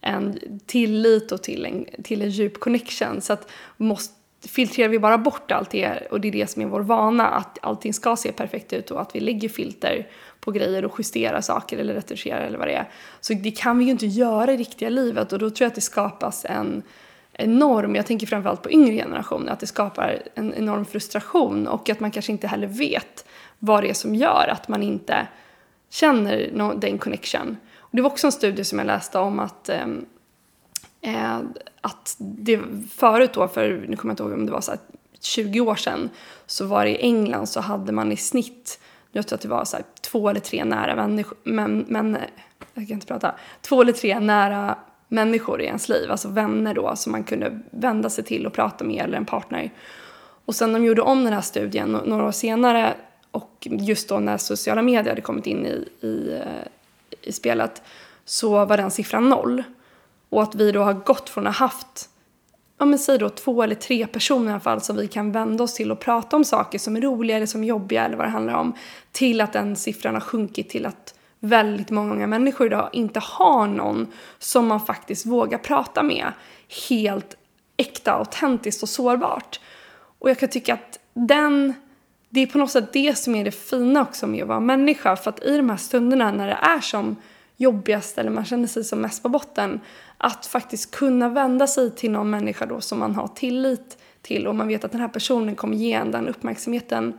en 0.00 0.38
tillit 0.66 1.32
och 1.32 1.42
till 1.42 1.66
en, 1.66 2.02
till 2.04 2.22
en 2.22 2.30
djup 2.30 2.60
connection. 2.60 3.20
Så 3.20 3.32
att 3.32 3.50
måste, 3.76 4.14
filtrerar 4.48 4.88
vi 4.88 4.98
bara 4.98 5.18
bort 5.18 5.50
allt 5.50 5.70
det 5.70 6.06
och 6.10 6.20
det 6.20 6.28
är 6.28 6.32
det 6.32 6.50
som 6.50 6.62
är 6.62 6.66
vår 6.66 6.80
vana, 6.80 7.28
att 7.28 7.58
allting 7.62 7.94
ska 7.94 8.16
se 8.16 8.32
perfekt 8.32 8.72
ut 8.72 8.90
och 8.90 9.00
att 9.00 9.16
vi 9.16 9.20
lägger 9.20 9.48
filter 9.48 10.08
på 10.40 10.50
grejer 10.50 10.84
och 10.84 10.94
justerar 10.98 11.40
saker 11.40 11.78
eller 11.78 11.94
retuscherar 11.94 12.40
eller 12.40 12.58
vad 12.58 12.68
det 12.68 12.74
är. 12.74 12.88
Så 13.20 13.34
det 13.34 13.50
kan 13.50 13.78
vi 13.78 13.84
ju 13.84 13.90
inte 13.90 14.06
göra 14.06 14.52
i 14.52 14.56
riktiga 14.56 14.88
livet 14.88 15.32
och 15.32 15.38
då 15.38 15.50
tror 15.50 15.64
jag 15.64 15.68
att 15.68 15.74
det 15.74 15.80
skapas 15.80 16.44
en 16.44 16.82
enorm, 17.32 17.94
jag 17.94 18.06
tänker 18.06 18.26
framförallt 18.26 18.62
på 18.62 18.70
yngre 18.70 18.94
generationer, 18.94 19.52
att 19.52 19.60
det 19.60 19.66
skapar 19.66 20.22
en 20.34 20.54
enorm 20.54 20.84
frustration 20.84 21.66
och 21.66 21.90
att 21.90 22.00
man 22.00 22.10
kanske 22.10 22.32
inte 22.32 22.46
heller 22.46 22.66
vet 22.66 23.24
vad 23.58 23.82
det 23.82 23.90
är 23.90 23.94
som 23.94 24.14
gör 24.14 24.48
att 24.52 24.68
man 24.68 24.82
inte 24.82 25.26
känner 25.90 26.50
den 26.76 26.98
connection. 26.98 27.56
Och 27.76 27.96
det 27.96 28.02
var 28.02 28.10
också 28.10 28.26
en 28.26 28.32
studie 28.32 28.64
som 28.64 28.78
jag 28.78 28.86
läste 28.86 29.18
om 29.18 29.38
att 29.38 29.68
ehm, 29.68 30.06
eh, 31.04 31.40
att 31.80 32.16
det 32.18 32.60
förut 32.90 33.30
då, 33.32 33.48
för 33.48 33.86
nu 33.88 33.96
kommer 33.96 34.10
jag 34.10 34.12
inte 34.12 34.22
ihåg 34.22 34.32
om 34.32 34.46
det 34.46 34.52
var 34.52 34.60
så 34.60 34.70
här 34.70 34.80
20 35.20 35.60
år 35.60 35.74
sedan, 35.74 36.10
så 36.46 36.66
var 36.66 36.84
det 36.84 36.90
i 36.90 37.02
England 37.02 37.46
så 37.46 37.60
hade 37.60 37.92
man 37.92 38.12
i 38.12 38.16
snitt, 38.16 38.80
jag 39.12 39.26
tror 39.26 39.36
att 39.36 39.42
det 39.42 39.48
var 39.48 39.64
så 39.64 39.76
här 39.76 39.84
två 40.00 40.28
eller 40.28 40.40
tre 40.40 40.64
nära 40.64 40.96
människor, 40.96 41.38
men, 41.42 41.84
men 41.88 42.18
jag 42.74 42.88
kan 42.88 42.94
inte 42.94 43.06
prata, 43.06 43.34
två 43.60 43.82
eller 43.82 43.92
tre 43.92 44.20
nära 44.20 44.78
människor 45.08 45.60
i 45.60 45.64
ens 45.64 45.88
liv, 45.88 46.10
alltså 46.10 46.28
vänner 46.28 46.74
då 46.74 46.96
som 46.96 47.12
man 47.12 47.24
kunde 47.24 47.60
vända 47.70 48.10
sig 48.10 48.24
till 48.24 48.46
och 48.46 48.52
prata 48.52 48.84
med 48.84 49.04
eller 49.04 49.16
en 49.16 49.26
partner. 49.26 49.72
Och 50.44 50.54
sen 50.54 50.72
de 50.72 50.84
gjorde 50.84 51.02
om 51.02 51.24
den 51.24 51.32
här 51.32 51.40
studien 51.40 52.00
några 52.04 52.24
år 52.24 52.32
senare 52.32 52.94
och 53.30 53.68
just 53.70 54.08
då 54.08 54.18
när 54.18 54.36
sociala 54.36 54.82
medier 54.82 55.08
hade 55.08 55.20
kommit 55.20 55.46
in 55.46 55.66
i, 55.66 55.88
i, 56.06 56.32
eh, 56.32 56.68
i 57.22 57.32
spelet 57.32 57.82
så 58.24 58.64
var 58.64 58.76
den 58.76 58.90
siffran 58.90 59.28
noll. 59.28 59.62
Och 60.34 60.42
att 60.42 60.54
vi 60.54 60.72
då 60.72 60.82
har 60.82 60.92
gått 60.92 61.30
från 61.30 61.46
att 61.46 61.56
ha 61.56 61.66
haft 61.66 62.08
ja 62.78 62.84
men 62.84 62.98
säg 62.98 63.18
då 63.18 63.28
två 63.28 63.62
eller 63.62 63.74
tre 63.74 64.06
personer 64.06 64.48
i 64.48 64.50
alla 64.50 64.60
fall 64.60 64.80
som 64.80 64.96
vi 64.96 65.08
kan 65.08 65.32
vända 65.32 65.64
oss 65.64 65.74
till 65.74 65.92
och 65.92 66.00
prata 66.00 66.36
om 66.36 66.44
saker 66.44 66.78
som 66.78 66.96
är 66.96 67.00
roliga 67.00 67.36
eller 67.36 67.46
som 67.46 67.62
är 67.62 67.68
jobbiga 67.68 68.04
eller 68.04 68.16
vad 68.16 68.26
det 68.26 68.30
handlar 68.30 68.54
om. 68.54 68.72
Till 69.12 69.40
att 69.40 69.52
den 69.52 69.76
siffran 69.76 70.14
har 70.14 70.20
sjunkit 70.20 70.68
till 70.68 70.86
att 70.86 71.14
väldigt 71.40 71.90
många 71.90 72.26
människor 72.26 72.66
idag 72.66 72.90
inte 72.92 73.20
har 73.20 73.66
någon 73.66 74.06
som 74.38 74.66
man 74.66 74.80
faktiskt 74.80 75.26
vågar 75.26 75.58
prata 75.58 76.02
med 76.02 76.32
helt 76.88 77.36
äkta, 77.76 78.12
autentiskt 78.12 78.82
och 78.82 78.88
sårbart. 78.88 79.60
Och 80.18 80.30
jag 80.30 80.38
kan 80.38 80.48
tycka 80.48 80.74
att 80.74 80.98
den, 81.14 81.74
det 82.28 82.40
är 82.40 82.46
på 82.46 82.58
något 82.58 82.70
sätt 82.70 82.92
det 82.92 83.18
som 83.18 83.34
är 83.34 83.44
det 83.44 83.50
fina 83.50 84.02
också 84.02 84.26
med 84.26 84.42
att 84.42 84.48
vara 84.48 84.60
människa. 84.60 85.16
För 85.16 85.30
att 85.30 85.44
i 85.44 85.56
de 85.56 85.70
här 85.70 85.76
stunderna 85.76 86.32
när 86.32 86.46
det 86.46 86.58
är 86.62 86.80
som 86.80 87.16
jobbigast 87.56 88.18
eller 88.18 88.30
man 88.30 88.44
känner 88.44 88.66
sig 88.66 88.84
som 88.84 89.00
mest 89.00 89.22
på 89.22 89.28
botten, 89.28 89.80
att 90.18 90.46
faktiskt 90.46 90.90
kunna 90.90 91.28
vända 91.28 91.66
sig 91.66 91.90
till 91.90 92.10
någon 92.10 92.30
människa 92.30 92.66
då 92.66 92.80
som 92.80 92.98
man 92.98 93.14
har 93.14 93.28
tillit 93.28 93.98
till 94.22 94.46
och 94.46 94.54
man 94.54 94.68
vet 94.68 94.84
att 94.84 94.92
den 94.92 95.00
här 95.00 95.08
personen 95.08 95.54
kommer 95.54 95.76
ge 95.76 95.92
en 95.92 96.10
den 96.10 96.28
uppmärksamheten 96.28 97.14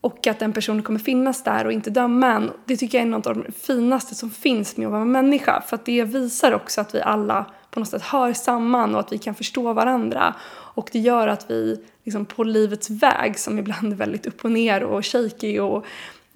och 0.00 0.26
att 0.26 0.38
den 0.38 0.52
personen 0.52 0.82
kommer 0.82 1.00
finnas 1.00 1.44
där 1.44 1.66
och 1.66 1.72
inte 1.72 1.90
döma 1.90 2.26
en. 2.26 2.50
Det 2.64 2.76
tycker 2.76 2.98
jag 2.98 3.06
är 3.06 3.10
något 3.10 3.26
av 3.26 3.36
det 3.36 3.52
finaste 3.52 4.14
som 4.14 4.30
finns 4.30 4.76
med 4.76 4.86
att 4.86 4.92
vara 4.92 5.04
människa 5.04 5.62
för 5.66 5.76
att 5.76 5.84
det 5.84 6.04
visar 6.04 6.52
också 6.52 6.80
att 6.80 6.94
vi 6.94 7.00
alla 7.00 7.46
på 7.70 7.80
något 7.80 7.88
sätt 7.88 8.02
hör 8.02 8.32
samman 8.32 8.94
och 8.94 9.00
att 9.00 9.12
vi 9.12 9.18
kan 9.18 9.34
förstå 9.34 9.72
varandra. 9.72 10.34
Och 10.74 10.88
det 10.92 10.98
gör 10.98 11.28
att 11.28 11.50
vi 11.50 11.84
liksom 12.04 12.26
på 12.26 12.44
livets 12.44 12.90
väg 12.90 13.38
som 13.38 13.58
ibland 13.58 13.92
är 13.92 13.96
väldigt 13.96 14.26
upp 14.26 14.44
och 14.44 14.50
ner 14.50 14.82
och 14.82 15.06
shaky 15.06 15.58
och 15.58 15.86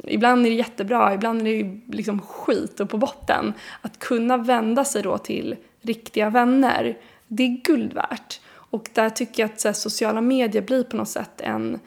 ibland 0.06 0.46
är 0.46 0.50
det 0.50 0.56
jättebra, 0.56 1.14
ibland 1.14 1.48
är 1.48 1.64
det 1.64 1.96
liksom 1.96 2.20
skit 2.20 2.80
och 2.80 2.90
på 2.90 2.98
botten. 2.98 3.52
Att 3.80 3.98
kunna 3.98 4.36
vända 4.36 4.84
sig 4.84 5.02
då 5.02 5.18
till 5.18 5.56
riktiga 5.80 6.30
vänner, 6.30 6.98
det 7.28 7.42
är 7.42 7.60
guld 7.64 7.92
värt. 7.92 8.40
Och 8.46 8.88
där 8.92 9.10
tycker 9.10 9.42
jag 9.42 9.50
att 9.50 9.64
här, 9.64 9.72
sociala 9.72 10.20
medier 10.20 10.62
blir 10.62 10.84
på 10.84 10.96
något 10.96 11.08
sätt 11.08 11.40
en 11.40 11.80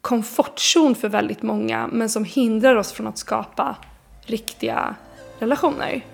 komfortzon 0.00 0.94
för 0.94 1.08
väldigt 1.08 1.42
många 1.42 1.86
men 1.92 2.08
som 2.08 2.24
hindrar 2.24 2.76
oss 2.76 2.92
från 2.92 3.06
att 3.06 3.18
skapa 3.18 3.76
riktiga 4.26 4.94
relationer. 5.38 6.04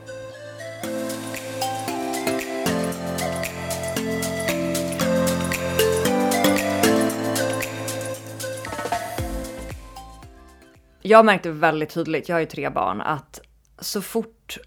Jag 11.07 11.25
märkte 11.25 11.51
väldigt 11.51 11.91
tydligt, 11.91 12.29
jag 12.29 12.37
har 12.37 12.41
ju 12.41 12.47
tre 12.47 12.71
barn, 12.71 13.01
att 13.01 13.41
så 13.79 14.03
fort 14.03 14.59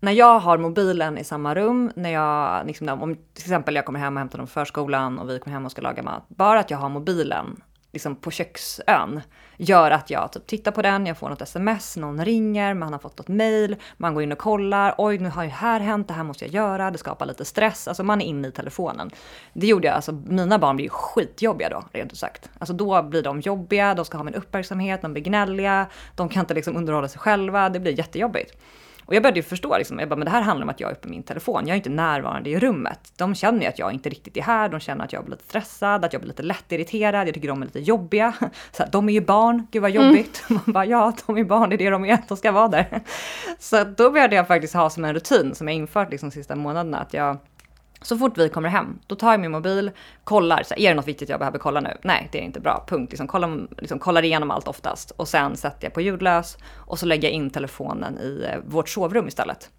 när 0.00 0.12
jag 0.12 0.38
har 0.38 0.58
mobilen 0.58 1.18
i 1.18 1.24
samma 1.24 1.54
rum, 1.54 1.92
när 1.96 2.10
jag, 2.10 2.66
liksom, 2.66 2.88
om 2.88 3.14
till 3.14 3.44
exempel 3.44 3.74
jag 3.74 3.84
kommer 3.84 3.98
hem 3.98 4.16
och 4.16 4.20
hämtar 4.20 4.38
dem 4.38 4.46
från 4.46 4.64
förskolan 4.64 5.18
och 5.18 5.30
vi 5.30 5.38
kommer 5.38 5.54
hem 5.54 5.64
och 5.64 5.70
ska 5.70 5.82
laga 5.82 6.02
mat, 6.02 6.28
bara 6.28 6.60
att 6.60 6.70
jag 6.70 6.78
har 6.78 6.88
mobilen 6.88 7.60
liksom 7.94 8.16
på 8.16 8.30
köksön 8.30 9.20
gör 9.56 9.90
att 9.90 10.10
jag 10.10 10.32
typ 10.32 10.46
tittar 10.46 10.72
på 10.72 10.82
den, 10.82 11.06
jag 11.06 11.18
får 11.18 11.28
något 11.28 11.42
sms, 11.42 11.96
någon 11.96 12.24
ringer, 12.24 12.74
man 12.74 12.92
har 12.92 13.00
fått 13.00 13.18
något 13.18 13.28
mail, 13.28 13.76
man 13.96 14.14
går 14.14 14.22
in 14.22 14.32
och 14.32 14.38
kollar, 14.38 14.94
oj 14.98 15.18
nu 15.18 15.28
har 15.28 15.44
ju 15.44 15.50
här 15.50 15.80
hänt, 15.80 16.08
det 16.08 16.14
här 16.14 16.24
måste 16.24 16.44
jag 16.44 16.54
göra, 16.54 16.90
det 16.90 16.98
skapar 16.98 17.26
lite 17.26 17.44
stress, 17.44 17.88
alltså 17.88 18.02
man 18.04 18.20
är 18.20 18.26
inne 18.26 18.48
i 18.48 18.52
telefonen. 18.52 19.10
Det 19.52 19.66
gjorde 19.66 19.86
jag, 19.86 19.94
alltså 19.94 20.12
mina 20.12 20.58
barn 20.58 20.76
blir 20.76 20.86
ju 20.86 20.90
skitjobbiga 20.90 21.68
då, 21.68 21.84
rent 21.92 22.12
ut 22.12 22.18
sagt. 22.18 22.50
Alltså 22.58 22.74
då 22.74 23.02
blir 23.02 23.22
de 23.22 23.40
jobbiga, 23.40 23.94
de 23.94 24.04
ska 24.04 24.16
ha 24.16 24.24
min 24.24 24.34
uppmärksamhet, 24.34 25.02
de 25.02 25.12
blir 25.12 25.22
gnälliga, 25.22 25.86
de 26.14 26.28
kan 26.28 26.40
inte 26.40 26.54
liksom 26.54 26.76
underhålla 26.76 27.08
sig 27.08 27.20
själva, 27.20 27.68
det 27.68 27.80
blir 27.80 27.98
jättejobbigt. 27.98 28.56
Och 29.06 29.14
jag 29.14 29.22
började 29.22 29.38
ju 29.38 29.42
förstå, 29.42 29.78
liksom, 29.78 29.98
jag 29.98 30.08
bara, 30.08 30.16
men 30.16 30.24
det 30.24 30.30
här 30.30 30.42
handlar 30.42 30.64
om 30.64 30.70
att 30.70 30.80
jag 30.80 30.90
är 30.90 30.94
uppe 30.94 31.08
min 31.08 31.22
telefon. 31.22 31.66
Jag 31.66 31.72
är 31.74 31.76
inte 31.76 31.90
närvarande 31.90 32.50
i 32.50 32.58
rummet. 32.58 33.12
De 33.16 33.34
känner 33.34 33.60
ju 33.60 33.66
att 33.66 33.78
jag 33.78 33.92
inte 33.92 34.08
riktigt 34.08 34.36
är 34.36 34.42
här, 34.42 34.68
de 34.68 34.80
känner 34.80 35.04
att 35.04 35.12
jag 35.12 35.24
blir 35.24 35.36
lite 35.36 35.48
stressad, 35.48 36.04
att 36.04 36.12
jag 36.12 36.22
blir 36.22 36.28
lite 36.28 36.42
lättirriterad, 36.42 37.28
jag 37.28 37.34
tycker 37.34 37.48
de 37.48 37.62
är 37.62 37.66
lite 37.66 37.80
jobbiga. 37.80 38.34
Så 38.72 38.82
här, 38.82 38.90
de 38.90 39.08
är 39.08 39.12
ju 39.12 39.20
barn, 39.20 39.66
gud 39.70 39.82
vad 39.82 39.90
mm. 39.90 40.06
jobbigt. 40.06 40.44
Mm. 40.50 40.62
Man 40.66 40.72
bara, 40.72 40.86
ja, 40.86 41.12
de 41.26 41.38
är 41.38 41.44
barn, 41.44 41.70
det 41.70 41.76
är 41.76 41.78
det 41.78 41.90
de 41.90 42.04
är, 42.04 42.18
de 42.28 42.36
ska 42.36 42.52
vara 42.52 42.68
där. 42.68 43.02
Så 43.58 43.84
då 43.84 44.10
började 44.10 44.36
jag 44.36 44.46
faktiskt 44.46 44.74
ha 44.74 44.90
som 44.90 45.04
en 45.04 45.14
rutin 45.14 45.54
som 45.54 45.68
jag 45.68 45.76
infört 45.76 46.10
liksom 46.10 46.28
de 46.28 46.34
sista 46.34 46.56
månaderna, 46.56 46.98
att 46.98 47.14
jag 47.14 47.38
så 48.02 48.18
fort 48.18 48.38
vi 48.38 48.48
kommer 48.48 48.68
hem, 48.68 48.98
då 49.06 49.14
tar 49.14 49.30
jag 49.30 49.40
min 49.40 49.50
mobil, 49.50 49.90
kollar, 50.24 50.62
så 50.62 50.74
är 50.74 50.88
det 50.88 50.94
något 50.94 51.08
viktigt 51.08 51.28
jag 51.28 51.38
behöver 51.38 51.58
kolla 51.58 51.80
nu? 51.80 51.96
Nej, 52.02 52.28
det 52.32 52.38
är 52.38 52.42
inte 52.42 52.60
bra, 52.60 52.84
punkt. 52.88 53.12
Liksom, 53.12 53.26
kollar, 53.26 53.66
liksom, 53.78 53.98
kollar 53.98 54.22
igenom 54.22 54.50
allt 54.50 54.68
oftast 54.68 55.10
och 55.10 55.28
sen 55.28 55.56
sätter 55.56 55.86
jag 55.86 55.94
på 55.94 56.00
ljudlös 56.00 56.56
och 56.74 56.98
så 56.98 57.06
lägger 57.06 57.28
jag 57.28 57.32
in 57.32 57.50
telefonen 57.50 58.18
i 58.18 58.46
eh, 58.50 58.60
vårt 58.64 58.88
sovrum 58.88 59.28
istället. 59.28 59.70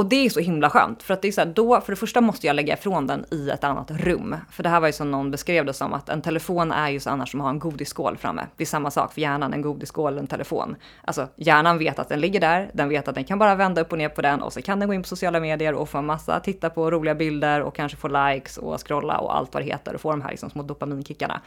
Och 0.00 0.06
det 0.06 0.26
är 0.26 0.30
så 0.30 0.40
himla 0.40 0.70
skönt 0.70 1.02
för 1.02 1.14
att 1.14 1.22
det 1.22 1.28
är 1.28 1.32
så 1.32 1.40
här, 1.40 1.52
då, 1.54 1.80
för 1.80 1.92
det 1.92 1.96
första 1.96 2.20
måste 2.20 2.46
jag 2.46 2.56
lägga 2.56 2.74
ifrån 2.74 3.06
den 3.06 3.24
i 3.30 3.50
ett 3.50 3.64
annat 3.64 3.90
rum. 3.90 4.36
För 4.50 4.62
det 4.62 4.68
här 4.68 4.80
var 4.80 4.88
ju 4.88 4.92
som 4.92 5.10
någon 5.10 5.30
beskrev 5.30 5.66
det 5.66 5.72
som 5.72 5.92
att 5.92 6.08
en 6.08 6.22
telefon 6.22 6.72
är 6.72 6.88
ju 6.88 7.00
så 7.00 7.10
annars 7.10 7.30
som 7.30 7.40
att 7.40 7.44
ha 7.44 7.50
en 7.50 7.58
godisskål 7.58 8.16
framme. 8.16 8.46
Det 8.56 8.64
är 8.64 8.66
samma 8.66 8.90
sak 8.90 9.12
för 9.12 9.20
hjärnan, 9.20 9.52
en 9.52 9.62
godisskål, 9.62 10.18
en 10.18 10.26
telefon. 10.26 10.76
Alltså 11.04 11.28
hjärnan 11.36 11.78
vet 11.78 11.98
att 11.98 12.08
den 12.08 12.20
ligger 12.20 12.40
där, 12.40 12.70
den 12.72 12.88
vet 12.88 13.08
att 13.08 13.14
den 13.14 13.24
kan 13.24 13.38
bara 13.38 13.54
vända 13.54 13.80
upp 13.80 13.92
och 13.92 13.98
ner 13.98 14.08
på 14.08 14.22
den 14.22 14.42
och 14.42 14.52
så 14.52 14.62
kan 14.62 14.80
den 14.80 14.88
gå 14.88 14.94
in 14.94 15.02
på 15.02 15.08
sociala 15.08 15.40
medier 15.40 15.74
och 15.74 15.88
få 15.88 15.98
en 15.98 16.06
massa, 16.06 16.40
titta 16.40 16.70
på 16.70 16.90
roliga 16.90 17.14
bilder 17.14 17.62
och 17.62 17.74
kanske 17.74 17.98
få 17.98 18.08
likes 18.08 18.56
och 18.58 18.86
scrolla 18.86 19.18
och 19.18 19.36
allt 19.36 19.54
vad 19.54 19.62
det 19.62 19.66
heter 19.66 19.94
och 19.94 20.00
få 20.00 20.10
de 20.10 20.22
här 20.22 20.30
liksom 20.30 20.50
små 20.50 20.62
dopaminkickarna. 20.62 21.40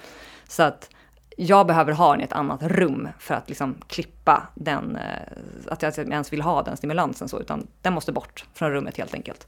Så 0.47 0.63
att 0.63 0.89
jag 1.37 1.67
behöver 1.67 1.91
ha 1.91 2.11
den 2.11 2.21
i 2.21 2.23
ett 2.23 2.33
annat 2.33 2.63
rum 2.63 3.09
för 3.19 3.35
att 3.35 3.49
liksom 3.49 3.75
klippa 3.87 4.47
den, 4.55 4.95
eh, 4.95 5.71
att 5.71 5.81
jag 5.81 5.97
ens 5.97 6.33
vill 6.33 6.41
ha 6.41 6.63
den 6.63 6.77
stimulansen 6.77 7.27
så, 7.27 7.39
utan 7.39 7.67
den 7.81 7.93
måste 7.93 8.11
bort 8.11 8.45
från 8.53 8.71
rummet 8.71 8.97
helt 8.97 9.13
enkelt. 9.13 9.47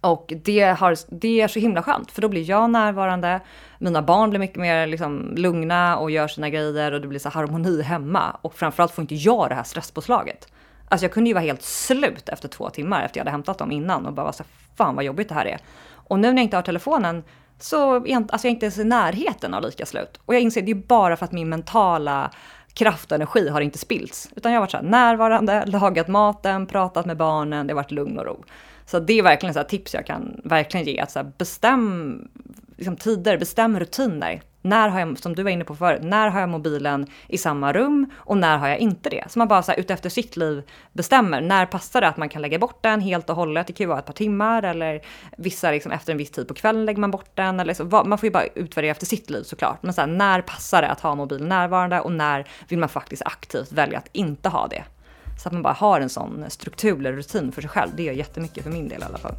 Och 0.00 0.32
det, 0.44 0.60
har, 0.78 0.96
det 1.08 1.40
är 1.40 1.48
så 1.48 1.58
himla 1.58 1.82
skönt, 1.82 2.10
för 2.10 2.22
då 2.22 2.28
blir 2.28 2.50
jag 2.50 2.70
närvarande, 2.70 3.40
mina 3.78 4.02
barn 4.02 4.30
blir 4.30 4.40
mycket 4.40 4.56
mer 4.58 4.86
liksom 4.86 5.34
lugna 5.36 5.96
och 5.96 6.10
gör 6.10 6.28
sina 6.28 6.50
grejer 6.50 6.92
och 6.92 7.00
det 7.00 7.08
blir 7.08 7.18
så 7.18 7.28
harmoni 7.28 7.82
hemma. 7.82 8.36
Och 8.42 8.54
framförallt 8.54 8.92
får 8.92 9.02
inte 9.02 9.14
jag 9.14 9.48
det 9.48 9.54
här 9.54 9.62
stresspåslaget. 9.62 10.52
Alltså 10.88 11.04
jag 11.04 11.12
kunde 11.12 11.30
ju 11.30 11.34
vara 11.34 11.44
helt 11.44 11.62
slut 11.62 12.28
efter 12.28 12.48
två 12.48 12.70
timmar 12.70 13.04
efter 13.04 13.18
jag 13.18 13.24
hade 13.24 13.30
hämtat 13.30 13.58
dem 13.58 13.72
innan 13.72 14.06
och 14.06 14.12
bara 14.12 14.32
så 14.32 14.44
fan 14.76 14.94
vad 14.94 15.04
jobbigt 15.04 15.28
det 15.28 15.34
här 15.34 15.46
är. 15.46 15.58
Och 15.94 16.18
nu 16.18 16.28
när 16.28 16.36
jag 16.36 16.44
inte 16.44 16.56
har 16.56 16.62
telefonen 16.62 17.22
så 17.62 17.94
är 17.94 18.08
jag, 18.08 18.22
alltså 18.22 18.46
jag 18.46 18.50
är 18.50 18.54
inte 18.54 18.66
ens 18.66 18.78
i 18.78 18.84
närheten 18.84 19.54
av 19.54 19.62
lika 19.62 19.86
slut. 19.86 20.20
Och 20.24 20.34
jag 20.34 20.40
inser 20.40 20.62
det 20.62 20.70
är 20.70 20.74
bara 20.74 21.16
för 21.16 21.24
att 21.24 21.32
min 21.32 21.48
mentala 21.48 22.30
kraft 22.74 23.12
och 23.12 23.16
energi 23.16 23.48
har 23.48 23.60
inte 23.60 23.78
spillts. 23.78 24.28
Utan 24.36 24.52
jag 24.52 24.56
har 24.56 24.62
varit 24.62 24.70
så 24.70 24.76
här 24.76 24.84
närvarande, 24.84 25.66
lagat 25.66 26.08
maten, 26.08 26.66
pratat 26.66 27.06
med 27.06 27.16
barnen, 27.16 27.66
det 27.66 27.72
har 27.72 27.76
varit 27.76 27.90
lugn 27.90 28.18
och 28.18 28.24
ro. 28.24 28.44
Så 28.86 28.98
det 28.98 29.18
är 29.18 29.22
verkligen 29.22 29.54
så 29.54 29.62
tips 29.62 29.94
jag 29.94 30.06
kan 30.06 30.40
verkligen 30.44 30.86
ge. 30.86 31.00
Att 31.00 31.10
så 31.10 31.24
bestäm 31.38 32.18
liksom 32.76 32.96
tider, 32.96 33.38
bestäm 33.38 33.80
rutiner. 33.80 34.42
När 34.62 34.88
har 34.88 35.00
jag, 35.00 35.18
som 35.18 35.34
du 35.34 35.42
var 35.42 35.50
inne 35.50 35.64
på 35.64 35.76
förut, 35.76 36.02
när 36.02 36.28
har 36.28 36.40
jag 36.40 36.48
mobilen 36.48 37.06
i 37.28 37.38
samma 37.38 37.72
rum 37.72 38.10
och 38.16 38.36
när 38.36 38.58
har 38.58 38.68
jag 38.68 38.78
inte 38.78 39.10
det? 39.10 39.24
Så 39.28 39.38
man 39.38 39.48
bara 39.48 39.62
så 39.62 39.72
här, 39.72 39.78
utefter 39.78 40.08
sitt 40.08 40.36
liv 40.36 40.62
bestämmer, 40.92 41.40
när 41.40 41.66
passar 41.66 42.00
det 42.00 42.08
att 42.08 42.16
man 42.16 42.28
kan 42.28 42.42
lägga 42.42 42.58
bort 42.58 42.82
den 42.82 43.00
helt 43.00 43.30
och 43.30 43.36
hållet? 43.36 43.66
Det 43.66 43.72
kan 43.72 43.84
ju 43.84 43.88
vara 43.88 43.98
ett 43.98 44.06
par 44.06 44.12
timmar 44.12 44.62
eller 44.62 45.00
vissa 45.36 45.70
liksom 45.70 45.92
efter 45.92 46.12
en 46.12 46.18
viss 46.18 46.30
tid 46.30 46.48
på 46.48 46.54
kvällen 46.54 46.84
lägger 46.84 47.00
man 47.00 47.10
bort 47.10 47.30
den. 47.34 47.60
Eller 47.60 47.74
så, 47.74 47.84
man 47.84 48.18
får 48.18 48.26
ju 48.26 48.30
bara 48.30 48.46
utvärdera 48.54 48.90
efter 48.90 49.06
sitt 49.06 49.30
liv 49.30 49.42
såklart. 49.42 49.82
Men 49.82 49.94
så 49.94 50.00
här, 50.00 50.08
när 50.08 50.42
passar 50.42 50.82
det 50.82 50.88
att 50.88 51.00
ha 51.00 51.14
mobilen 51.14 51.48
närvarande 51.48 52.00
och 52.00 52.12
när 52.12 52.48
vill 52.68 52.78
man 52.78 52.88
faktiskt 52.88 53.22
aktivt 53.24 53.72
välja 53.72 53.98
att 53.98 54.08
inte 54.12 54.48
ha 54.48 54.66
det? 54.66 54.84
Så 55.42 55.48
att 55.48 55.52
man 55.52 55.62
bara 55.62 55.72
har 55.72 56.00
en 56.00 56.08
sån 56.08 56.44
struktur 56.48 56.98
eller 56.98 57.12
rutin 57.12 57.52
för 57.52 57.62
sig 57.62 57.70
själv. 57.70 57.90
Det 57.96 58.02
gör 58.02 58.12
jättemycket 58.12 58.62
för 58.62 58.70
min 58.70 58.88
del 58.88 59.00
i 59.00 59.04
alla 59.04 59.18
fall. 59.18 59.34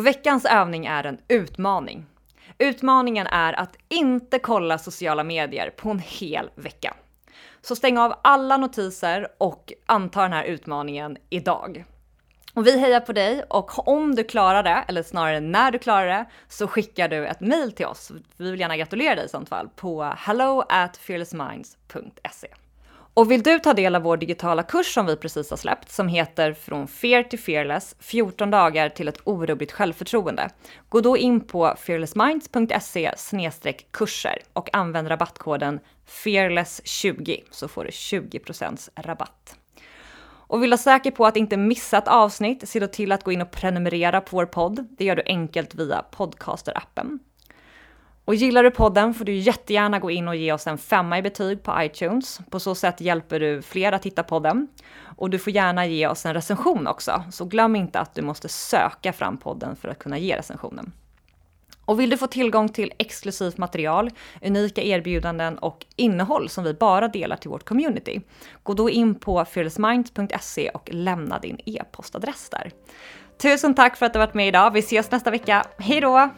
Och 0.00 0.06
veckans 0.06 0.44
övning 0.44 0.86
är 0.86 1.04
en 1.04 1.18
utmaning. 1.28 2.06
Utmaningen 2.58 3.26
är 3.26 3.60
att 3.60 3.76
inte 3.88 4.38
kolla 4.38 4.78
sociala 4.78 5.24
medier 5.24 5.70
på 5.70 5.90
en 5.90 5.98
hel 5.98 6.50
vecka. 6.54 6.94
Så 7.62 7.76
stäng 7.76 7.98
av 7.98 8.14
alla 8.22 8.56
notiser 8.56 9.28
och 9.38 9.72
anta 9.86 10.22
den 10.22 10.32
här 10.32 10.44
utmaningen 10.44 11.16
idag. 11.30 11.84
Och 12.54 12.66
vi 12.66 12.80
hejar 12.80 13.00
på 13.00 13.12
dig 13.12 13.42
och 13.50 13.88
om 13.88 14.14
du 14.14 14.24
klarar 14.24 14.62
det, 14.62 14.84
eller 14.88 15.02
snarare 15.02 15.40
när 15.40 15.70
du 15.70 15.78
klarar 15.78 16.06
det, 16.06 16.24
så 16.48 16.66
skickar 16.66 17.08
du 17.08 17.26
ett 17.26 17.40
mail 17.40 17.72
till 17.72 17.86
oss. 17.86 18.12
Vi 18.36 18.50
vill 18.50 18.60
gärna 18.60 18.76
gratulera 18.76 19.14
dig 19.14 19.24
i 19.24 19.28
sånt 19.28 19.48
fall 19.48 19.68
på 19.76 20.02
hello 20.16 20.62
at 20.68 20.96
fearlessminds.se. 20.96 22.48
Och 23.14 23.30
vill 23.30 23.42
du 23.42 23.58
ta 23.58 23.74
del 23.74 23.94
av 23.94 24.02
vår 24.02 24.16
digitala 24.16 24.62
kurs 24.62 24.94
som 24.94 25.06
vi 25.06 25.16
precis 25.16 25.50
har 25.50 25.56
släppt, 25.56 25.90
som 25.90 26.08
heter 26.08 26.52
Från 26.52 26.88
Fear 26.88 27.22
to 27.22 27.36
Fearless, 27.36 27.96
14 27.98 28.50
dagar 28.50 28.88
till 28.88 29.08
ett 29.08 29.20
orubbligt 29.24 29.72
självförtroende. 29.72 30.50
Gå 30.88 31.00
då 31.00 31.16
in 31.16 31.40
på 31.40 31.74
fearlessminds.se 31.78 33.72
kurser 33.90 34.38
och 34.52 34.74
använd 34.74 35.10
rabattkoden 35.10 35.80
fearless20 36.08 37.40
så 37.50 37.68
får 37.68 37.84
du 37.84 37.90
20% 37.90 38.88
rabatt. 38.96 39.56
Och 40.22 40.62
vill 40.62 40.70
du 40.70 40.76
vara 40.76 40.78
säker 40.78 41.10
på 41.10 41.26
att 41.26 41.36
inte 41.36 41.56
missa 41.56 41.98
ett 41.98 42.08
avsnitt, 42.08 42.68
se 42.68 42.80
då 42.80 42.86
till 42.86 43.12
att 43.12 43.24
gå 43.24 43.32
in 43.32 43.42
och 43.42 43.50
prenumerera 43.50 44.20
på 44.20 44.36
vår 44.36 44.46
podd. 44.46 44.86
Det 44.98 45.04
gör 45.04 45.16
du 45.16 45.22
enkelt 45.26 45.74
via 45.74 46.02
podcasterappen. 46.02 47.18
Och 48.24 48.34
gillar 48.34 48.62
du 48.62 48.70
podden 48.70 49.14
får 49.14 49.24
du 49.24 49.34
jättegärna 49.34 49.98
gå 49.98 50.10
in 50.10 50.28
och 50.28 50.36
ge 50.36 50.52
oss 50.52 50.66
en 50.66 50.78
femma 50.78 51.18
i 51.18 51.22
betyg 51.22 51.62
på 51.62 51.82
iTunes. 51.82 52.40
På 52.50 52.60
så 52.60 52.74
sätt 52.74 53.00
hjälper 53.00 53.40
du 53.40 53.62
fler 53.62 53.92
att 53.92 54.06
hitta 54.06 54.22
podden. 54.22 54.68
Och 55.16 55.30
du 55.30 55.38
får 55.38 55.52
gärna 55.52 55.86
ge 55.86 56.06
oss 56.06 56.26
en 56.26 56.34
recension 56.34 56.86
också, 56.86 57.24
så 57.30 57.44
glöm 57.44 57.76
inte 57.76 58.00
att 58.00 58.14
du 58.14 58.22
måste 58.22 58.48
söka 58.48 59.12
fram 59.12 59.36
podden 59.36 59.76
för 59.76 59.88
att 59.88 59.98
kunna 59.98 60.18
ge 60.18 60.36
recensionen. 60.36 60.92
Och 61.84 62.00
vill 62.00 62.10
du 62.10 62.16
få 62.16 62.26
tillgång 62.26 62.68
till 62.68 62.92
exklusivt 62.98 63.58
material, 63.58 64.10
unika 64.42 64.82
erbjudanden 64.82 65.58
och 65.58 65.86
innehåll 65.96 66.48
som 66.48 66.64
vi 66.64 66.74
bara 66.74 67.08
delar 67.08 67.36
till 67.36 67.50
vårt 67.50 67.64
community, 67.64 68.20
gå 68.62 68.74
då 68.74 68.90
in 68.90 69.14
på 69.14 69.44
fearlessmind.se 69.44 70.68
och 70.68 70.88
lämna 70.92 71.38
din 71.38 71.58
e-postadress 71.66 72.50
där. 72.50 72.70
Tusen 73.42 73.74
tack 73.74 73.96
för 73.96 74.06
att 74.06 74.12
du 74.12 74.18
varit 74.18 74.34
med 74.34 74.48
idag. 74.48 74.70
Vi 74.70 74.78
ses 74.78 75.10
nästa 75.10 75.30
vecka. 75.30 75.66
Hej 75.78 76.00
då! 76.00 76.30